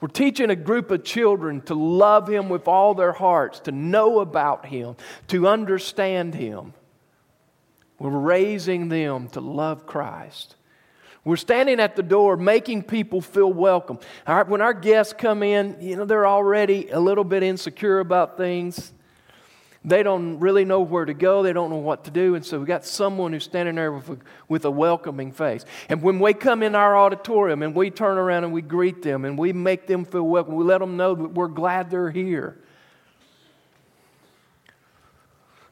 We're 0.00 0.08
teaching 0.08 0.50
a 0.50 0.56
group 0.56 0.90
of 0.90 1.04
children 1.04 1.60
to 1.62 1.74
love 1.74 2.28
Him 2.28 2.48
with 2.48 2.66
all 2.66 2.94
their 2.94 3.12
hearts, 3.12 3.60
to 3.60 3.72
know 3.72 4.18
about 4.18 4.66
Him, 4.66 4.96
to 5.28 5.46
understand 5.46 6.34
Him. 6.34 6.74
We're 8.00 8.10
raising 8.10 8.88
them 8.88 9.28
to 9.28 9.40
love 9.40 9.86
Christ. 9.86 10.56
We're 11.24 11.36
standing 11.36 11.78
at 11.78 11.94
the 11.94 12.02
door 12.02 12.36
making 12.36 12.82
people 12.82 13.20
feel 13.20 13.52
welcome. 13.52 14.00
All 14.26 14.34
right, 14.34 14.48
when 14.48 14.60
our 14.60 14.74
guests 14.74 15.14
come 15.16 15.44
in, 15.44 15.76
you 15.80 15.94
know, 15.94 16.04
they're 16.04 16.26
already 16.26 16.88
a 16.88 16.98
little 16.98 17.22
bit 17.22 17.44
insecure 17.44 18.00
about 18.00 18.36
things. 18.36 18.92
They 19.84 20.04
don't 20.04 20.38
really 20.38 20.64
know 20.64 20.80
where 20.80 21.04
to 21.04 21.14
go. 21.14 21.42
They 21.42 21.52
don't 21.52 21.70
know 21.70 21.76
what 21.76 22.04
to 22.04 22.12
do. 22.12 22.36
And 22.36 22.46
so 22.46 22.60
we 22.60 22.66
got 22.66 22.84
someone 22.84 23.32
who's 23.32 23.42
standing 23.42 23.74
there 23.74 23.92
with 23.92 24.08
a, 24.10 24.18
with 24.48 24.64
a 24.64 24.70
welcoming 24.70 25.32
face. 25.32 25.64
And 25.88 26.02
when 26.02 26.20
we 26.20 26.34
come 26.34 26.62
in 26.62 26.76
our 26.76 26.96
auditorium 26.96 27.62
and 27.62 27.74
we 27.74 27.90
turn 27.90 28.16
around 28.16 28.44
and 28.44 28.52
we 28.52 28.62
greet 28.62 29.02
them 29.02 29.24
and 29.24 29.36
we 29.36 29.52
make 29.52 29.88
them 29.88 30.04
feel 30.04 30.22
welcome, 30.22 30.54
we 30.54 30.64
let 30.64 30.78
them 30.78 30.96
know 30.96 31.16
that 31.16 31.32
we're 31.32 31.48
glad 31.48 31.90
they're 31.90 32.12
here. 32.12 32.58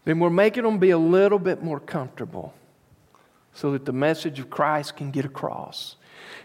Then 0.04 0.18
we're 0.18 0.30
making 0.30 0.64
them 0.64 0.78
be 0.78 0.90
a 0.90 0.98
little 0.98 1.38
bit 1.38 1.62
more 1.62 1.78
comfortable 1.78 2.52
so 3.52 3.70
that 3.72 3.84
the 3.84 3.92
message 3.92 4.40
of 4.40 4.50
Christ 4.50 4.96
can 4.96 5.12
get 5.12 5.24
across. 5.24 5.94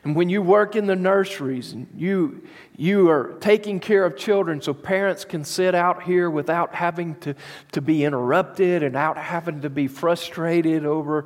And 0.04 0.16
when 0.16 0.30
you 0.30 0.42
work 0.42 0.76
in 0.76 0.86
the 0.86 0.96
nurseries 0.96 1.74
and 1.74 1.88
you, 1.96 2.44
you 2.78 3.10
are 3.10 3.36
taking 3.40 3.80
care 3.80 4.06
of 4.06 4.16
children 4.16 4.62
so 4.62 4.74
parents 4.74 5.26
can 5.26 5.44
sit 5.44 5.74
out 5.74 6.04
here 6.04 6.30
without 6.30 6.76
having 6.76 7.16
to, 7.22 7.36
to 7.72 7.82
be 7.82 8.04
interrupted 8.04 8.84
and 8.84 8.96
out 8.96 9.18
having 9.18 9.62
to 9.62 9.70
be 9.70 9.88
frustrated 9.88 10.86
over 10.86 11.26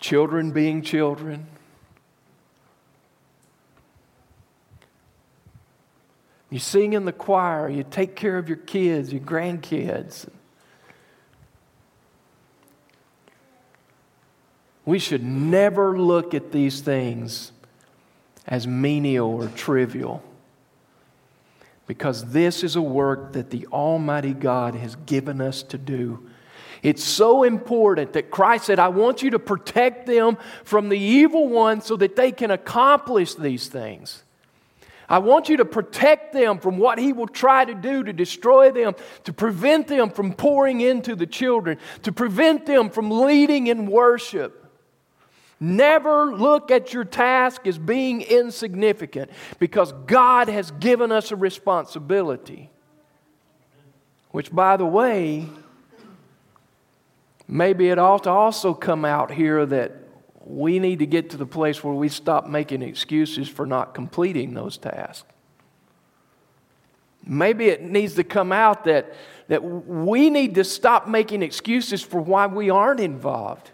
children 0.00 0.52
being 0.52 0.82
children. 0.82 1.46
You 6.50 6.60
sing 6.60 6.92
in 6.92 7.04
the 7.04 7.12
choir, 7.12 7.68
you 7.68 7.82
take 7.82 8.14
care 8.14 8.38
of 8.38 8.48
your 8.48 8.58
kids, 8.58 9.12
your 9.12 9.22
grandkids. 9.22 10.28
We 14.84 14.98
should 14.98 15.24
never 15.24 15.98
look 15.98 16.32
at 16.32 16.52
these 16.52 16.80
things 16.80 17.50
as 18.46 18.66
menial 18.66 19.30
or 19.30 19.48
trivial. 19.48 20.22
Because 21.86 22.30
this 22.32 22.64
is 22.64 22.76
a 22.76 22.82
work 22.82 23.34
that 23.34 23.50
the 23.50 23.66
Almighty 23.66 24.32
God 24.32 24.74
has 24.74 24.96
given 25.06 25.40
us 25.40 25.62
to 25.64 25.78
do. 25.78 26.30
It's 26.82 27.04
so 27.04 27.44
important 27.44 28.12
that 28.12 28.30
Christ 28.30 28.66
said, 28.66 28.78
I 28.78 28.88
want 28.88 29.22
you 29.22 29.30
to 29.30 29.38
protect 29.38 30.06
them 30.06 30.36
from 30.64 30.90
the 30.90 30.98
evil 30.98 31.48
one 31.48 31.80
so 31.80 31.96
that 31.96 32.16
they 32.16 32.30
can 32.30 32.50
accomplish 32.50 33.34
these 33.34 33.68
things. 33.68 34.22
I 35.08 35.18
want 35.18 35.48
you 35.48 35.58
to 35.58 35.64
protect 35.64 36.32
them 36.32 36.58
from 36.58 36.78
what 36.78 36.98
he 36.98 37.12
will 37.12 37.26
try 37.26 37.64
to 37.64 37.74
do 37.74 38.02
to 38.04 38.12
destroy 38.12 38.70
them, 38.70 38.94
to 39.24 39.32
prevent 39.32 39.86
them 39.86 40.10
from 40.10 40.32
pouring 40.32 40.80
into 40.80 41.14
the 41.14 41.26
children, 41.26 41.78
to 42.02 42.12
prevent 42.12 42.66
them 42.66 42.90
from 42.90 43.10
leading 43.10 43.66
in 43.66 43.86
worship. 43.86 44.63
Never 45.60 46.34
look 46.34 46.70
at 46.70 46.92
your 46.92 47.04
task 47.04 47.66
as 47.66 47.78
being 47.78 48.22
insignificant 48.22 49.30
because 49.58 49.92
God 50.06 50.48
has 50.48 50.70
given 50.72 51.12
us 51.12 51.30
a 51.30 51.36
responsibility. 51.36 52.70
Which, 54.30 54.52
by 54.52 54.76
the 54.76 54.84
way, 54.84 55.48
maybe 57.46 57.88
it 57.88 57.98
ought 57.98 58.24
to 58.24 58.30
also 58.30 58.74
come 58.74 59.04
out 59.04 59.30
here 59.30 59.64
that 59.64 59.92
we 60.44 60.78
need 60.78 60.98
to 60.98 61.06
get 61.06 61.30
to 61.30 61.36
the 61.36 61.46
place 61.46 61.82
where 61.82 61.94
we 61.94 62.08
stop 62.08 62.46
making 62.46 62.82
excuses 62.82 63.48
for 63.48 63.64
not 63.64 63.94
completing 63.94 64.54
those 64.54 64.76
tasks. 64.76 65.28
Maybe 67.26 67.68
it 67.68 67.80
needs 67.82 68.14
to 68.14 68.24
come 68.24 68.52
out 68.52 68.84
that, 68.84 69.14
that 69.48 69.62
we 69.62 70.28
need 70.28 70.56
to 70.56 70.64
stop 70.64 71.08
making 71.08 71.42
excuses 71.42 72.02
for 72.02 72.20
why 72.20 72.46
we 72.46 72.68
aren't 72.68 73.00
involved. 73.00 73.70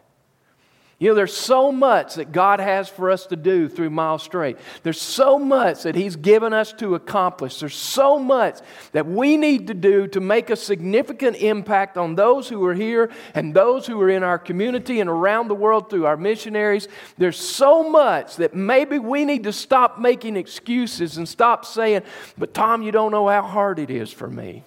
You 1.00 1.08
know, 1.08 1.14
there's 1.14 1.34
so 1.34 1.72
much 1.72 2.16
that 2.16 2.30
God 2.30 2.60
has 2.60 2.86
for 2.90 3.10
us 3.10 3.24
to 3.28 3.36
do 3.36 3.70
through 3.70 3.88
Miles 3.88 4.22
Straight. 4.22 4.58
There's 4.82 5.00
so 5.00 5.38
much 5.38 5.84
that 5.84 5.94
He's 5.94 6.14
given 6.14 6.52
us 6.52 6.74
to 6.74 6.94
accomplish. 6.94 7.58
There's 7.58 7.74
so 7.74 8.18
much 8.18 8.58
that 8.92 9.06
we 9.06 9.38
need 9.38 9.68
to 9.68 9.74
do 9.74 10.06
to 10.08 10.20
make 10.20 10.50
a 10.50 10.56
significant 10.56 11.38
impact 11.38 11.96
on 11.96 12.16
those 12.16 12.50
who 12.50 12.62
are 12.66 12.74
here 12.74 13.10
and 13.34 13.54
those 13.54 13.86
who 13.86 13.98
are 14.02 14.10
in 14.10 14.22
our 14.22 14.38
community 14.38 15.00
and 15.00 15.08
around 15.08 15.48
the 15.48 15.54
world 15.54 15.88
through 15.88 16.04
our 16.04 16.18
missionaries. 16.18 16.86
There's 17.16 17.40
so 17.40 17.88
much 17.88 18.36
that 18.36 18.54
maybe 18.54 18.98
we 18.98 19.24
need 19.24 19.44
to 19.44 19.54
stop 19.54 19.98
making 19.98 20.36
excuses 20.36 21.16
and 21.16 21.26
stop 21.26 21.64
saying, 21.64 22.02
But 22.36 22.52
Tom, 22.52 22.82
you 22.82 22.92
don't 22.92 23.10
know 23.10 23.26
how 23.26 23.40
hard 23.40 23.78
it 23.78 23.88
is 23.88 24.12
for 24.12 24.28
me. 24.28 24.64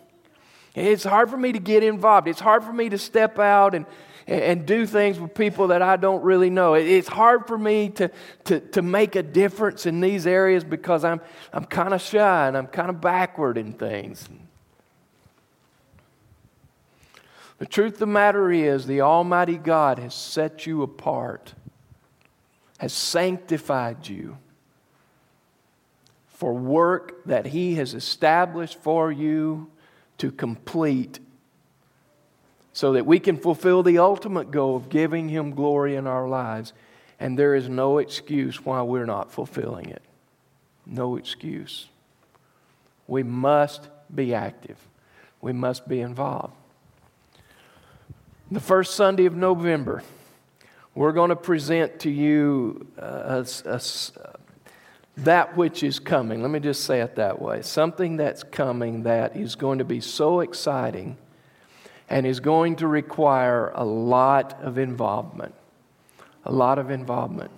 It's 0.73 1.03
hard 1.03 1.29
for 1.29 1.37
me 1.37 1.51
to 1.51 1.59
get 1.59 1.83
involved. 1.83 2.27
It's 2.27 2.39
hard 2.39 2.63
for 2.63 2.73
me 2.73 2.89
to 2.89 2.97
step 2.97 3.37
out 3.37 3.75
and 3.75 3.85
and 4.27 4.65
do 4.65 4.85
things 4.85 5.19
with 5.19 5.33
people 5.33 5.67
that 5.67 5.81
I 5.81 5.97
don't 5.97 6.23
really 6.23 6.49
know. 6.49 6.75
It's 6.75 7.07
hard 7.07 7.47
for 7.47 7.57
me 7.57 7.89
to, 7.89 8.11
to, 8.45 8.59
to 8.59 8.81
make 8.81 9.15
a 9.15 9.23
difference 9.23 9.85
in 9.85 10.01
these 10.01 10.25
areas 10.25 10.63
because 10.63 11.03
I'm, 11.03 11.21
I'm 11.51 11.65
kind 11.65 11.93
of 11.93 12.01
shy 12.01 12.47
and 12.47 12.57
I'm 12.57 12.67
kind 12.67 12.89
of 12.89 13.01
backward 13.01 13.57
in 13.57 13.73
things. 13.73 14.27
The 17.59 17.65
truth 17.65 17.93
of 17.93 17.99
the 17.99 18.07
matter 18.07 18.51
is, 18.51 18.87
the 18.87 19.01
Almighty 19.01 19.57
God 19.57 19.99
has 19.99 20.13
set 20.13 20.65
you 20.65 20.81
apart, 20.81 21.53
has 22.79 22.91
sanctified 22.91 24.07
you 24.07 24.37
for 26.27 26.53
work 26.53 27.23
that 27.25 27.47
He 27.47 27.75
has 27.75 27.93
established 27.93 28.77
for 28.79 29.11
you 29.11 29.69
to 30.17 30.31
complete 30.31 31.19
so 32.73 32.93
that 32.93 33.05
we 33.05 33.19
can 33.19 33.37
fulfill 33.37 33.83
the 33.83 33.99
ultimate 33.99 34.49
goal 34.49 34.75
of 34.75 34.89
giving 34.89 35.29
Him 35.29 35.51
glory 35.51 35.95
in 35.95 36.07
our 36.07 36.27
lives. 36.27 36.73
And 37.19 37.37
there 37.37 37.55
is 37.55 37.69
no 37.69 37.99
excuse 37.99 38.65
why 38.65 38.81
we're 38.81 39.05
not 39.05 39.31
fulfilling 39.31 39.89
it. 39.89 40.01
No 40.85 41.15
excuse. 41.15 41.87
We 43.07 43.23
must 43.23 43.89
be 44.13 44.33
active, 44.33 44.77
we 45.39 45.53
must 45.53 45.87
be 45.87 46.01
involved. 46.01 46.55
The 48.51 48.59
first 48.59 48.95
Sunday 48.95 49.25
of 49.25 49.35
November, 49.35 50.03
we're 50.93 51.11
going 51.11 51.29
to 51.29 51.35
present 51.35 51.99
to 52.01 52.09
you 52.09 52.87
uh, 53.01 53.43
a, 53.65 53.69
a, 53.69 53.81
that 55.17 55.57
which 55.57 55.81
is 55.81 55.99
coming. 55.99 56.41
Let 56.41 56.51
me 56.51 56.59
just 56.59 56.83
say 56.83 57.01
it 57.01 57.15
that 57.15 57.41
way. 57.41 57.61
Something 57.61 58.17
that's 58.17 58.43
coming 58.43 59.03
that 59.03 59.35
is 59.35 59.55
going 59.55 59.79
to 59.79 59.85
be 59.85 60.01
so 60.01 60.41
exciting 60.41 61.17
and 62.13 62.27
is 62.27 62.39
going 62.39 62.75
to 62.75 62.85
require 62.85 63.71
a 63.73 63.83
lot 63.83 64.61
of 64.61 64.77
involvement. 64.77 65.55
A 66.45 66.51
lot 66.51 66.77
of 66.77 66.91
involvement. 66.91 67.49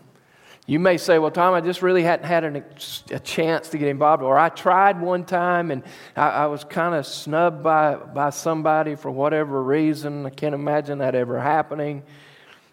You 0.65 0.79
may 0.79 0.95
say, 0.95 1.19
Well, 1.19 1.29
Tom, 1.29 1.53
I 1.53 1.59
just 1.59 1.81
really 1.81 2.03
hadn't 2.03 2.25
had 2.25 2.45
an, 2.45 2.63
a 3.11 3.19
chance 3.19 3.67
to 3.69 3.77
get 3.77 3.89
involved, 3.89 4.23
or 4.23 4.39
I 4.39 4.47
tried 4.47 5.01
one 5.01 5.25
time 5.25 5.71
and 5.71 5.83
I, 6.15 6.29
I 6.29 6.45
was 6.45 6.63
kind 6.63 6.95
of 6.95 7.05
snubbed 7.05 7.63
by, 7.63 7.95
by 7.95 8.29
somebody 8.29 8.95
for 8.95 9.11
whatever 9.11 9.61
reason. 9.61 10.25
I 10.25 10.29
can't 10.29 10.55
imagine 10.55 10.99
that 10.99 11.15
ever 11.15 11.41
happening, 11.41 12.03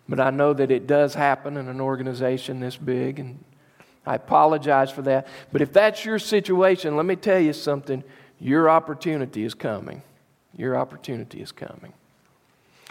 but 0.08 0.20
I 0.20 0.30
know 0.30 0.52
that 0.52 0.70
it 0.70 0.86
does 0.86 1.14
happen 1.14 1.56
in 1.56 1.66
an 1.66 1.80
organization 1.80 2.60
this 2.60 2.76
big, 2.76 3.18
and 3.18 3.42
I 4.06 4.14
apologize 4.14 4.92
for 4.92 5.02
that. 5.02 5.26
But 5.50 5.62
if 5.62 5.72
that's 5.72 6.04
your 6.04 6.20
situation, 6.20 6.96
let 6.96 7.06
me 7.06 7.16
tell 7.16 7.40
you 7.40 7.52
something 7.52 8.04
your 8.38 8.70
opportunity 8.70 9.42
is 9.42 9.54
coming. 9.54 10.02
Your 10.56 10.76
opportunity 10.76 11.40
is 11.40 11.52
coming. 11.52 11.92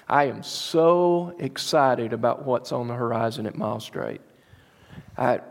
I 0.08 0.26
am 0.26 0.44
so 0.44 1.36
excited 1.40 2.12
about 2.14 2.46
what's 2.46 2.72
on 2.72 2.88
the 2.88 2.96
horizon 2.96 3.46
at 3.46 3.56
Mile 3.56 3.80
Straight. 3.80 4.22
I, 5.18 5.42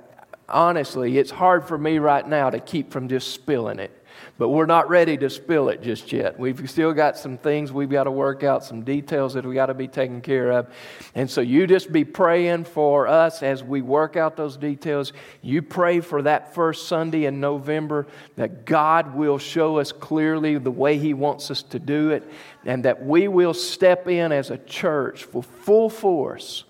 honestly, 0.49 1.19
it's 1.19 1.31
hard 1.31 1.67
for 1.67 1.79
me 1.79 1.99
right 1.99 2.27
now 2.27 2.51
to 2.51 2.61
keep 2.61 2.91
from 2.91 3.09
just 3.09 3.33
spilling 3.33 3.79
it 3.79 4.00
but 4.39 4.49
we're 4.49 4.67
not 4.67 4.89
ready 4.89 5.17
to 5.19 5.29
spill 5.29 5.69
it 5.69 5.83
just 5.83 6.13
yet. 6.13 6.39
We've 6.39 6.69
still 6.71 6.93
got 6.93 7.19
some 7.19 7.39
things 7.39 7.73
we've 7.73 7.91
got 7.91 8.05
to 8.05 8.11
work 8.11 8.43
out, 8.43 8.65
some 8.65 8.83
details 8.83 9.35
that 9.35 9.45
we 9.45 9.55
got 9.55 9.67
to 9.67 9.75
be 9.75 9.89
taken 9.89 10.21
care 10.21 10.51
of. 10.53 10.69
And 11.15 11.31
so 11.31 11.41
you 11.41 11.67
just 11.67 11.93
be 11.93 12.05
praying 12.05 12.65
for 12.65 13.07
us 13.07 13.43
as 13.43 13.63
we 13.63 13.83
work 13.83 14.17
out 14.17 14.37
those 14.37 14.57
details. 14.57 15.13
You 15.43 15.63
pray 15.63 16.01
for 16.01 16.23
that 16.23 16.55
first 16.55 16.89
Sunday 16.89 17.27
in 17.27 17.41
November 17.41 18.07
that 18.37 18.65
God 18.65 19.15
will 19.15 19.39
show 19.39 19.79
us 19.79 19.93
clearly 19.93 20.59
the 20.59 20.71
way 20.71 20.99
He 20.99 21.15
wants 21.15 21.51
us 21.51 21.63
to 21.65 21.79
do 21.79 22.11
it 22.11 22.29
and 22.65 22.85
that 22.85 23.05
we 23.05 23.29
will 23.29 23.55
step 23.55 24.09
in 24.09 24.33
as 24.33 24.51
a 24.51 24.59
church 24.59 25.25
for 25.25 25.43
full 25.43 25.89
force 25.89 26.65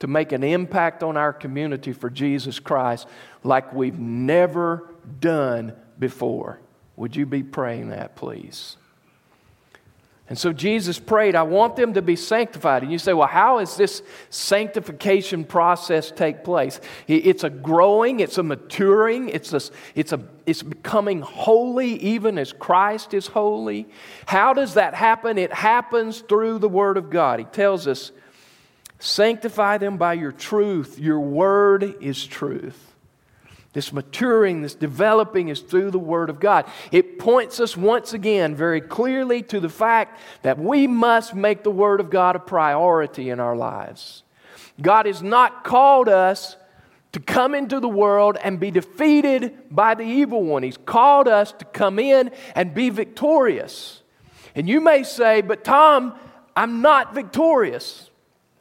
to 0.00 0.06
make 0.06 0.32
an 0.32 0.42
impact 0.42 1.02
on 1.02 1.16
our 1.16 1.32
community 1.32 1.92
for 1.92 2.10
Jesus 2.10 2.58
Christ 2.58 3.06
like 3.44 3.72
we've 3.72 3.98
never 3.98 4.88
done 5.20 5.74
before. 5.98 6.58
Would 7.00 7.16
you 7.16 7.24
be 7.24 7.42
praying 7.42 7.88
that, 7.88 8.14
please? 8.14 8.76
And 10.28 10.38
so 10.38 10.52
Jesus 10.52 10.98
prayed, 10.98 11.34
I 11.34 11.44
want 11.44 11.74
them 11.74 11.94
to 11.94 12.02
be 12.02 12.14
sanctified. 12.14 12.82
And 12.82 12.92
you 12.92 12.98
say, 12.98 13.14
well, 13.14 13.26
how 13.26 13.58
does 13.58 13.74
this 13.78 14.02
sanctification 14.28 15.44
process 15.44 16.10
take 16.10 16.44
place? 16.44 16.78
It's 17.08 17.42
a 17.42 17.48
growing, 17.48 18.20
it's 18.20 18.36
a 18.36 18.42
maturing, 18.42 19.30
it's, 19.30 19.54
a, 19.54 19.62
it's, 19.94 20.12
a, 20.12 20.20
it's 20.44 20.62
becoming 20.62 21.22
holy 21.22 21.94
even 21.94 22.36
as 22.36 22.52
Christ 22.52 23.14
is 23.14 23.28
holy. 23.28 23.88
How 24.26 24.52
does 24.52 24.74
that 24.74 24.92
happen? 24.92 25.38
It 25.38 25.54
happens 25.54 26.20
through 26.20 26.58
the 26.58 26.68
Word 26.68 26.98
of 26.98 27.08
God. 27.08 27.38
He 27.38 27.46
tells 27.46 27.86
us, 27.86 28.12
sanctify 28.98 29.78
them 29.78 29.96
by 29.96 30.12
your 30.12 30.32
truth. 30.32 30.98
Your 30.98 31.20
Word 31.20 31.96
is 32.02 32.26
truth. 32.26 32.89
This 33.72 33.92
maturing, 33.92 34.62
this 34.62 34.74
developing 34.74 35.48
is 35.48 35.60
through 35.60 35.92
the 35.92 35.98
Word 35.98 36.28
of 36.28 36.40
God. 36.40 36.66
It 36.90 37.20
points 37.20 37.60
us 37.60 37.76
once 37.76 38.12
again 38.12 38.56
very 38.56 38.80
clearly 38.80 39.42
to 39.44 39.60
the 39.60 39.68
fact 39.68 40.18
that 40.42 40.58
we 40.58 40.88
must 40.88 41.34
make 41.34 41.62
the 41.62 41.70
Word 41.70 42.00
of 42.00 42.10
God 42.10 42.34
a 42.34 42.40
priority 42.40 43.30
in 43.30 43.38
our 43.38 43.54
lives. 43.54 44.24
God 44.82 45.06
has 45.06 45.22
not 45.22 45.62
called 45.62 46.08
us 46.08 46.56
to 47.12 47.20
come 47.20 47.54
into 47.54 47.80
the 47.80 47.88
world 47.88 48.36
and 48.42 48.58
be 48.58 48.70
defeated 48.70 49.56
by 49.70 49.94
the 49.94 50.04
evil 50.04 50.42
one. 50.42 50.62
He's 50.62 50.76
called 50.76 51.28
us 51.28 51.52
to 51.52 51.64
come 51.64 51.98
in 51.98 52.30
and 52.54 52.74
be 52.74 52.90
victorious. 52.90 54.02
And 54.54 54.68
you 54.68 54.80
may 54.80 55.04
say, 55.04 55.42
but 55.42 55.62
Tom, 55.64 56.14
I'm 56.56 56.82
not 56.82 57.14
victorious. 57.14 58.10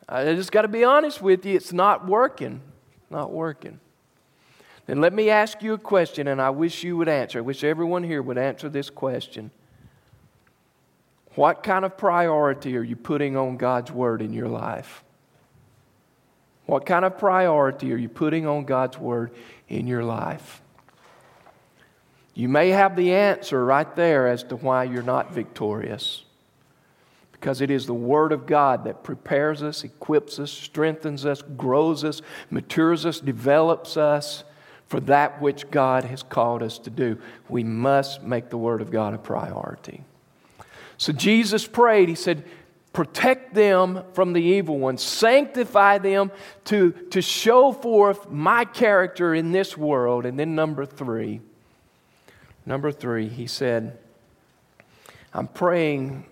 I 0.07 0.35
just 0.35 0.51
got 0.51 0.63
to 0.63 0.67
be 0.67 0.83
honest 0.83 1.21
with 1.21 1.45
you, 1.45 1.55
it's 1.55 1.73
not 1.73 2.07
working. 2.07 2.61
Not 3.09 3.31
working. 3.31 3.79
Then 4.89 5.01
let 5.01 5.13
me 5.13 5.29
ask 5.29 5.61
you 5.61 5.73
a 5.75 5.77
question, 5.77 6.27
and 6.27 6.41
I 6.41 6.49
wish 6.49 6.83
you 6.83 6.97
would 6.97 7.07
answer. 7.07 7.37
I 7.37 7.41
wish 7.43 7.63
everyone 7.63 8.01
here 8.01 8.23
would 8.23 8.39
answer 8.39 8.69
this 8.69 8.89
question. 8.89 9.51
What 11.35 11.61
kind 11.61 11.85
of 11.85 11.95
priority 11.95 12.75
are 12.75 12.81
you 12.81 12.95
putting 12.95 13.37
on 13.37 13.57
God's 13.57 13.91
Word 13.91 14.19
in 14.23 14.33
your 14.33 14.47
life? 14.47 15.03
What 16.65 16.87
kind 16.87 17.05
of 17.05 17.19
priority 17.19 17.93
are 17.93 17.97
you 17.97 18.09
putting 18.09 18.47
on 18.47 18.65
God's 18.65 18.97
Word 18.97 19.29
in 19.67 19.85
your 19.85 20.03
life? 20.03 20.59
You 22.33 22.49
may 22.49 22.69
have 22.69 22.95
the 22.95 23.13
answer 23.13 23.63
right 23.63 23.95
there 23.95 24.27
as 24.27 24.41
to 24.45 24.55
why 24.55 24.85
you're 24.85 25.03
not 25.03 25.31
victorious. 25.31 26.23
Because 27.31 27.61
it 27.61 27.69
is 27.69 27.85
the 27.85 27.93
Word 27.93 28.31
of 28.31 28.47
God 28.47 28.85
that 28.85 29.03
prepares 29.03 29.61
us, 29.61 29.83
equips 29.83 30.39
us, 30.39 30.51
strengthens 30.51 31.27
us, 31.27 31.43
grows 31.43 32.03
us, 32.03 32.23
matures 32.49 33.05
us, 33.05 33.19
develops 33.19 33.95
us 33.95 34.45
for 34.89 34.99
that 35.01 35.39
which 35.39 35.69
God 35.69 36.03
has 36.03 36.23
called 36.23 36.63
us 36.63 36.79
to 36.79 36.89
do. 36.89 37.19
We 37.47 37.63
must 37.63 38.23
make 38.23 38.49
the 38.49 38.57
Word 38.57 38.81
of 38.81 38.91
God 38.91 39.13
a 39.13 39.19
priority. 39.19 40.03
So 40.97 41.13
Jesus 41.13 41.65
prayed, 41.65 42.09
He 42.09 42.15
said, 42.15 42.43
Protect 42.91 43.53
them 43.53 44.03
from 44.13 44.33
the 44.33 44.41
evil 44.41 44.79
one, 44.79 44.97
sanctify 44.97 45.99
them 45.99 46.31
to, 46.65 46.91
to 47.11 47.21
show 47.21 47.71
forth 47.71 48.31
my 48.31 48.65
character 48.65 49.35
in 49.35 49.51
this 49.51 49.77
world. 49.77 50.25
And 50.25 50.39
then, 50.39 50.55
number 50.55 50.87
three, 50.87 51.39
number 52.65 52.91
three, 52.91 53.29
He 53.29 53.45
said, 53.45 53.97
I'm 55.31 55.47
praying 55.47 56.25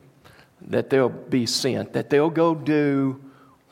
that 0.62 0.90
they'll 0.90 1.10
be 1.10 1.46
sent, 1.46 1.94
that 1.94 2.10
they'll 2.10 2.32
go 2.32 2.56
do 2.56 3.22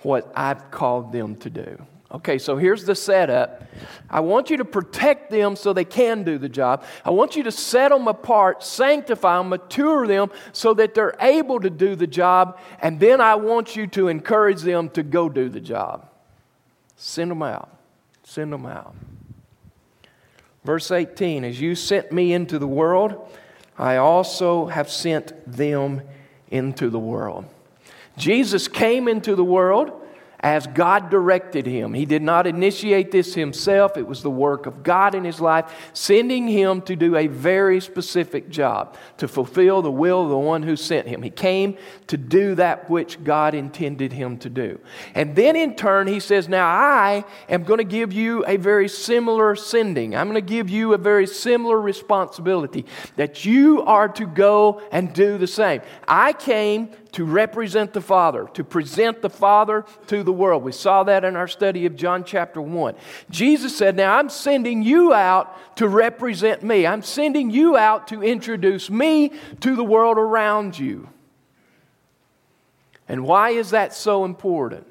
what 0.04 0.32
I've 0.36 0.70
called 0.70 1.12
them 1.12 1.36
to 1.38 1.50
do. 1.50 1.86
Okay, 2.16 2.38
so 2.38 2.56
here's 2.56 2.86
the 2.86 2.96
setup. 2.96 3.64
I 4.10 4.22
want 4.22 4.50
you 4.50 4.56
to 4.58 4.66
protect 4.66 5.30
them 5.30 5.58
so 5.58 5.74
they 5.74 5.84
can 5.84 6.24
do 6.24 6.38
the 6.38 6.48
job. 6.48 6.86
I 7.04 7.10
want 7.10 7.36
you 7.36 7.44
to 7.44 7.52
set 7.52 7.90
them 7.90 8.08
apart, 8.08 8.64
sanctify 8.64 9.38
them, 9.38 9.50
mature 9.50 10.08
them 10.08 10.32
so 10.54 10.74
that 10.76 10.94
they're 10.94 11.18
able 11.20 11.60
to 11.60 11.70
do 11.70 11.94
the 11.94 12.08
job. 12.08 12.58
And 12.80 13.02
then 13.02 13.20
I 13.20 13.36
want 13.36 13.76
you 13.76 13.86
to 13.88 14.08
encourage 14.08 14.62
them 14.62 14.90
to 14.92 15.04
go 15.04 15.28
do 15.28 15.50
the 15.50 15.60
job. 15.60 16.10
Send 16.96 17.32
them 17.32 17.44
out. 17.44 17.70
Send 18.24 18.54
them 18.54 18.66
out. 18.66 18.96
Verse 20.64 20.92
18 20.92 21.44
As 21.44 21.60
you 21.60 21.76
sent 21.76 22.14
me 22.14 22.32
into 22.32 22.60
the 22.60 22.68
world, 22.68 23.30
I 23.78 23.98
also 23.98 24.68
have 24.68 24.90
sent 24.90 25.34
them 25.46 26.02
into 26.50 26.90
the 26.90 26.98
world. 26.98 27.44
Jesus 28.18 28.70
came 28.70 29.10
into 29.10 29.36
the 29.36 29.44
world 29.44 30.04
as 30.46 30.68
God 30.68 31.10
directed 31.10 31.66
him. 31.66 31.96
He 31.96 32.06
did 32.06 32.22
not 32.22 32.46
initiate 32.46 33.10
this 33.10 33.34
himself, 33.34 33.98
it 33.98 34.06
was 34.06 34.22
the 34.22 34.30
work 34.30 34.68
of 34.68 34.84
God 34.84 35.16
in 35.16 35.24
his 35.24 35.42
life, 35.42 35.74
sending 35.92 36.48
him 36.48 36.84
to 36.84 36.96
do 36.96 37.16
a 37.16 37.26
very 37.26 37.82
specific 37.82 38.48
job, 38.50 38.96
to 39.18 39.28
fulfill 39.28 39.82
the 39.82 39.92
will 39.92 40.22
of 40.22 40.30
the 40.30 40.38
one 40.38 40.62
who 40.62 40.76
sent 40.76 41.08
him. 41.08 41.24
He 41.24 41.32
came 41.32 41.78
to 42.06 42.16
do 42.16 42.54
that 42.56 42.92
which 42.92 43.24
God 43.24 43.56
intended 43.56 44.14
him 44.14 44.38
to 44.38 44.50
do. 44.52 44.80
And 45.16 45.36
then 45.36 45.56
in 45.56 45.76
turn, 45.76 46.06
he 46.06 46.20
says, 46.20 46.48
Now 46.48 46.68
I 46.68 47.26
am 47.50 47.64
going 47.64 47.80
to 47.80 47.84
give 47.84 48.14
you 48.14 48.46
a 48.46 48.58
very 48.58 48.88
similar 48.88 49.56
sending. 49.56 50.16
I'm 50.16 50.30
going 50.30 50.36
to 50.36 50.42
give 50.42 50.70
you 50.70 50.94
a 50.94 51.00
very 51.00 51.26
similar 51.26 51.82
responsibility 51.82 52.86
that 53.16 53.46
you 53.46 53.82
are 53.82 54.10
to 54.10 54.28
go 54.28 54.84
and 54.92 55.12
do 55.12 55.40
the 55.40 55.48
same. 55.48 55.82
I 56.08 56.34
came 56.34 56.92
to 57.16 57.24
represent 57.24 57.94
the 57.94 58.02
Father, 58.02 58.50
to 58.54 58.62
present 58.62 59.22
the 59.22 59.30
Father 59.30 59.86
to 60.08 60.22
the 60.22 60.34
world. 60.34 60.64
We 60.64 60.74
saw 60.74 61.04
that 61.04 61.24
in 61.24 61.38
our 61.38 61.48
study 61.48 61.86
of 61.86 61.96
John 61.96 62.26
chapter 62.26 62.62
1. 62.62 62.94
Jesus 63.30 63.78
said, 63.78 63.96
Now 63.96 64.18
I'm 64.18 64.28
sending 64.28 64.84
you 64.84 65.14
out 65.14 65.78
to 65.78 65.88
represent 65.88 66.62
me. 66.62 66.86
I'm 66.86 67.02
sending 67.02 67.52
you 67.52 67.78
out 67.78 68.10
to 68.10 68.22
introduce 68.22 68.90
me 68.90 69.32
to 69.62 69.78
the 69.78 69.84
world 69.84 70.18
around 70.18 70.78
you. 70.78 71.08
And 73.08 73.24
why 73.24 73.52
is 73.52 73.70
that 73.70 73.94
so 73.94 74.26
important? 74.26 74.86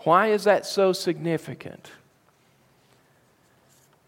Why 0.00 0.26
is 0.26 0.44
that 0.44 0.66
so 0.66 0.92
significant? 0.92 1.92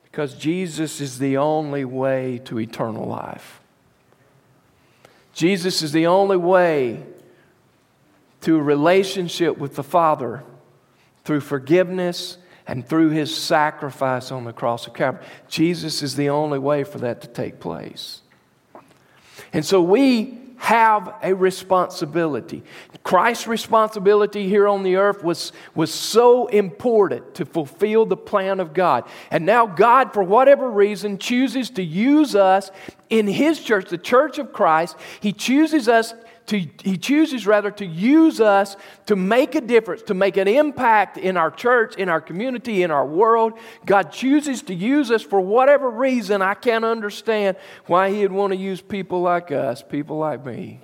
Because 0.04 0.34
Jesus 0.34 1.00
is 1.00 1.18
the 1.18 1.38
only 1.38 1.86
way 1.86 2.42
to 2.44 2.60
eternal 2.60 3.06
life. 3.06 3.62
Jesus 5.38 5.82
is 5.82 5.92
the 5.92 6.08
only 6.08 6.36
way 6.36 7.00
to 8.40 8.56
a 8.56 8.60
relationship 8.60 9.56
with 9.56 9.76
the 9.76 9.84
Father 9.84 10.42
through 11.22 11.42
forgiveness 11.42 12.38
and 12.66 12.84
through 12.84 13.10
his 13.10 13.32
sacrifice 13.32 14.32
on 14.32 14.42
the 14.42 14.52
cross 14.52 14.88
of 14.88 14.94
Calvary. 14.94 15.24
Jesus 15.48 16.02
is 16.02 16.16
the 16.16 16.28
only 16.28 16.58
way 16.58 16.82
for 16.82 16.98
that 16.98 17.20
to 17.20 17.28
take 17.28 17.60
place. 17.60 18.22
And 19.52 19.64
so 19.64 19.80
we 19.80 20.40
have 20.58 21.14
a 21.22 21.32
responsibility. 21.34 22.62
Christ's 23.04 23.46
responsibility 23.46 24.48
here 24.48 24.68
on 24.68 24.82
the 24.82 24.96
earth 24.96 25.22
was, 25.22 25.52
was 25.74 25.92
so 25.92 26.46
important 26.48 27.34
to 27.36 27.46
fulfill 27.46 28.04
the 28.04 28.16
plan 28.16 28.60
of 28.60 28.74
God. 28.74 29.04
And 29.30 29.46
now, 29.46 29.66
God, 29.66 30.12
for 30.12 30.22
whatever 30.22 30.68
reason, 30.68 31.16
chooses 31.16 31.70
to 31.70 31.82
use 31.82 32.34
us 32.34 32.70
in 33.08 33.26
His 33.26 33.62
church, 33.62 33.88
the 33.88 33.98
church 33.98 34.38
of 34.38 34.52
Christ. 34.52 34.96
He 35.20 35.32
chooses 35.32 35.88
us 35.88 36.12
to, 36.48 36.66
he 36.82 36.96
chooses 36.96 37.46
rather 37.46 37.70
to 37.72 37.84
use 37.84 38.40
us 38.40 38.76
to 39.06 39.16
make 39.16 39.54
a 39.54 39.60
difference, 39.60 40.02
to 40.02 40.14
make 40.14 40.38
an 40.38 40.48
impact 40.48 41.18
in 41.18 41.36
our 41.36 41.50
church, 41.50 41.96
in 41.96 42.08
our 42.08 42.22
community, 42.22 42.82
in 42.82 42.90
our 42.90 43.06
world. 43.06 43.52
God 43.84 44.10
chooses 44.10 44.62
to 44.62 44.74
use 44.74 45.10
us 45.10 45.22
for 45.22 45.40
whatever 45.40 45.90
reason. 45.90 46.40
I 46.40 46.54
can't 46.54 46.84
understand 46.84 47.58
why 47.86 48.10
He'd 48.10 48.32
want 48.32 48.54
to 48.54 48.58
use 48.58 48.80
people 48.80 49.20
like 49.20 49.52
us, 49.52 49.82
people 49.82 50.18
like 50.18 50.44
me. 50.44 50.80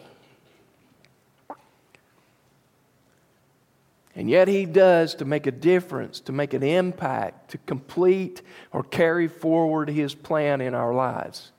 And 4.15 4.29
yet 4.29 4.47
He 4.47 4.67
does 4.67 5.15
to 5.17 5.25
make 5.25 5.47
a 5.47 5.51
difference, 5.51 6.21
to 6.21 6.33
make 6.33 6.53
an 6.53 6.63
impact, 6.63 7.53
to 7.53 7.59
complete 7.59 8.43
or 8.71 8.83
carry 8.83 9.29
forward 9.29 9.89
His 9.89 10.15
plan 10.15 10.61
in 10.61 10.75
our 10.75 10.93
lives. 10.93 11.53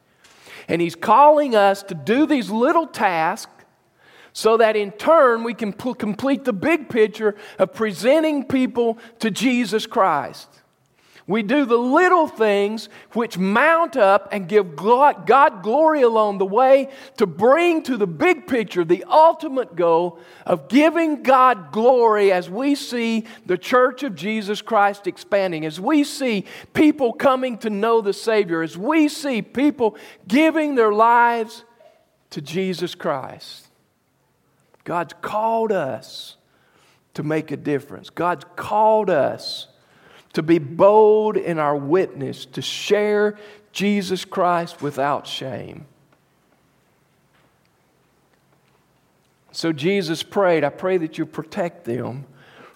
And 0.68 0.80
He's 0.80 0.96
calling 0.96 1.56
us 1.56 1.82
to 1.84 1.96
do 1.96 2.28
these 2.28 2.52
little 2.52 2.86
tasks 2.86 3.52
so 4.36 4.58
that 4.58 4.76
in 4.76 4.92
turn 4.92 5.46
we 5.46 5.54
can 5.54 5.72
complete 5.72 6.44
the 6.44 6.52
big 6.52 6.90
picture 6.90 7.36
of 7.58 7.74
presenting 7.74 8.44
people 8.44 8.98
to 9.20 9.32
Jesus 9.32 9.88
Christ. 9.88 10.50
We 11.26 11.42
do 11.42 11.64
the 11.64 11.78
little 11.78 12.28
things 12.28 12.90
which 13.14 13.38
mount 13.38 13.96
up 13.96 14.28
and 14.34 14.50
give 14.50 14.76
God 14.76 15.64
glory 15.64 16.02
along 16.02 16.40
the 16.40 16.46
way 16.46 16.90
to 17.16 17.26
bring 17.26 17.82
to 17.84 17.96
the 17.96 18.06
big 18.06 18.46
picture 18.46 18.84
the 18.84 19.06
ultimate 19.06 19.78
goal 19.78 20.20
of 20.46 20.68
giving 20.68 21.24
God 21.24 21.72
glory 21.72 22.34
as 22.34 22.50
we 22.50 22.76
see 22.76 23.24
the 23.46 23.58
church 23.58 24.04
of 24.04 24.16
Jesus 24.16 24.62
Christ 24.62 25.08
expanding, 25.08 25.66
as 25.66 25.80
we 25.80 26.04
see 26.04 26.44
people 26.74 27.14
coming 27.14 27.58
to 27.60 27.70
know 27.70 28.02
the 28.02 28.14
Savior, 28.14 28.62
as 28.62 28.78
we 28.78 29.08
see 29.08 29.42
people 29.42 29.96
giving 30.28 30.76
their 30.76 30.92
lives 30.92 31.64
to 32.32 32.42
Jesus 32.42 32.96
Christ. 32.96 33.70
God's 34.86 35.14
called 35.22 35.74
us 35.74 36.38
to 37.16 37.24
make 37.24 37.52
a 37.52 37.58
difference. 37.58 38.10
God's 38.10 38.46
called 38.56 39.10
us 39.10 39.68
to 40.34 40.44
be 40.44 40.60
bold 40.60 41.38
in 41.38 41.60
our 41.60 41.76
witness, 41.76 42.46
to 42.46 42.62
share 42.62 43.38
Jesus 43.72 44.24
Christ 44.24 44.82
without 44.82 45.28
shame. 45.28 45.86
So 49.52 49.72
Jesus 49.72 50.22
prayed, 50.22 50.64
I 50.64 50.70
pray 50.70 50.98
that 50.98 51.18
you 51.18 51.26
protect 51.26 51.86
them 51.86 52.26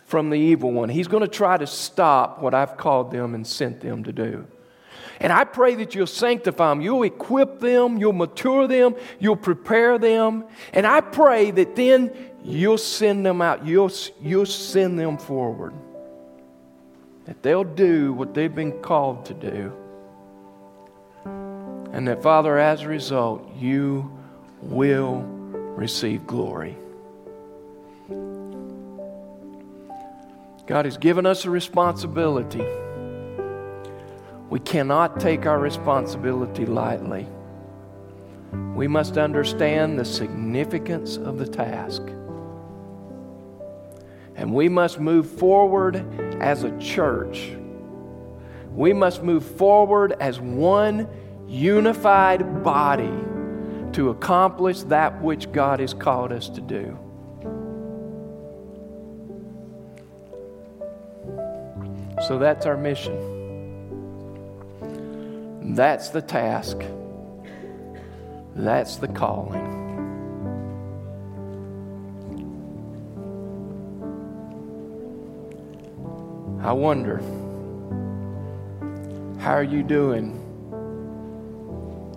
from 0.05 0.29
the 0.29 0.37
evil 0.37 0.71
one. 0.71 0.89
He's 0.89 1.09
going 1.09 1.21
to 1.21 1.27
try 1.27 1.57
to 1.57 1.67
stop 1.67 2.41
what 2.41 2.53
I've 2.53 2.77
called 2.77 3.11
them 3.11 3.35
and 3.35 3.45
sent 3.45 3.81
them 3.81 4.03
to 4.05 4.13
do. 4.13 4.47
And 5.19 5.33
I 5.33 5.43
pray 5.43 5.75
that 5.75 5.95
you'll 5.95 6.07
sanctify 6.07 6.69
them, 6.69 6.81
you'll 6.81 7.03
equip 7.03 7.59
them, 7.59 7.97
you'll 7.97 8.13
mature 8.13 8.67
them, 8.67 8.95
you'll 9.19 9.35
prepare 9.35 9.97
them. 9.97 10.45
And 10.73 10.87
I 10.87 11.01
pray 11.01 11.51
that 11.51 11.75
then 11.75 12.13
you'll 12.43 12.77
send 12.77 13.25
them 13.25 13.41
out, 13.41 13.65
you'll, 13.65 13.91
you'll 14.21 14.45
send 14.45 14.97
them 14.97 15.17
forward 15.17 15.73
that 17.29 17.43
they'll 17.43 17.63
do 17.63 18.11
what 18.11 18.33
they've 18.33 18.55
been 18.55 18.81
called 18.81 19.23
to 19.23 19.35
do. 19.35 19.71
And 21.93 22.07
that, 22.07 22.23
Father, 22.23 22.57
as 22.57 22.81
a 22.81 22.87
result, 22.87 23.47
you 23.55 24.11
will 24.63 25.21
receive 25.75 26.25
glory. 26.25 26.75
God 30.65 30.85
has 30.85 30.97
given 30.97 31.27
us 31.27 31.45
a 31.45 31.51
responsibility. 31.51 32.65
We 34.49 34.59
cannot 34.59 35.19
take 35.19 35.45
our 35.45 35.59
responsibility 35.59 36.65
lightly. 36.65 37.27
We 38.73 38.87
must 38.87 39.17
understand 39.17 39.99
the 39.99 40.05
significance 40.05 41.17
of 41.17 41.37
the 41.37 41.47
task. 41.47 42.01
And 44.35 44.53
we 44.53 44.67
must 44.67 44.99
move 44.99 45.29
forward 45.29 45.97
as 46.41 46.63
a 46.63 46.75
church. 46.79 47.51
We 48.73 48.91
must 48.93 49.21
move 49.21 49.45
forward 49.45 50.13
as 50.19 50.39
one 50.39 51.07
unified 51.47 52.63
body 52.63 53.13
to 53.93 54.09
accomplish 54.09 54.83
that 54.83 55.21
which 55.21 55.51
God 55.51 55.79
has 55.79 55.93
called 55.93 56.31
us 56.31 56.49
to 56.49 56.61
do. 56.61 56.97
So 62.27 62.39
that's 62.39 62.65
our 62.65 62.77
mission. 62.77 63.38
That's 65.69 66.09
the 66.09 66.21
task. 66.21 66.77
That's 68.55 68.95
the 68.95 69.07
calling. 69.07 69.77
I 76.63 76.73
wonder, 76.73 77.19
how 79.39 79.53
are 79.53 79.63
you 79.63 79.83
doing 79.83 80.35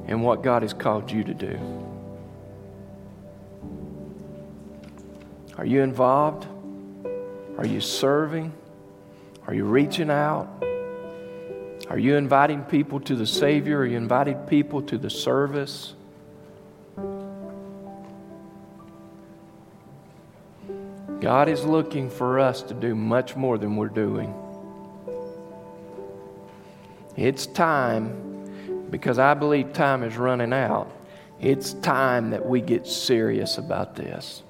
in 0.09 0.23
what 0.23 0.43
God 0.43 0.63
has 0.63 0.73
called 0.73 1.11
you 1.11 1.23
to 1.23 1.35
do? 1.35 1.59
Are 5.59 5.67
you 5.67 5.83
involved? 5.83 6.47
Are 7.59 7.67
you 7.67 7.83
serving? 7.83 8.55
Are 9.47 9.53
you 9.53 9.65
reaching 9.65 10.11
out? 10.11 10.49
Are 11.93 11.99
you 11.99 12.17
inviting 12.17 12.63
people 12.63 13.01
to 13.01 13.15
the 13.15 13.27
Savior? 13.27 13.81
Are 13.81 13.85
you 13.85 13.99
inviting 13.99 14.39
people 14.47 14.81
to 14.81 14.97
the 14.97 15.11
service? 15.11 15.93
God 21.21 21.51
is 21.51 21.67
looking 21.67 22.09
for 22.09 22.41
us 22.41 22.63
to 22.63 22.73
do 22.73 22.95
much 22.95 23.37
more 23.37 23.59
than 23.59 23.77
we're 23.77 23.89
doing. 23.89 24.35
It's 27.15 27.45
time, 27.45 28.87
because 28.91 29.19
I 29.19 29.35
believe 29.35 29.75
time 29.75 30.03
is 30.03 30.17
running 30.17 30.55
out. 30.55 30.91
It's 31.43 31.75
time 31.75 32.31
that 32.31 32.47
we 32.47 32.63
get 32.63 32.87
serious 32.87 33.59
about 33.59 33.97
this. 33.97 34.43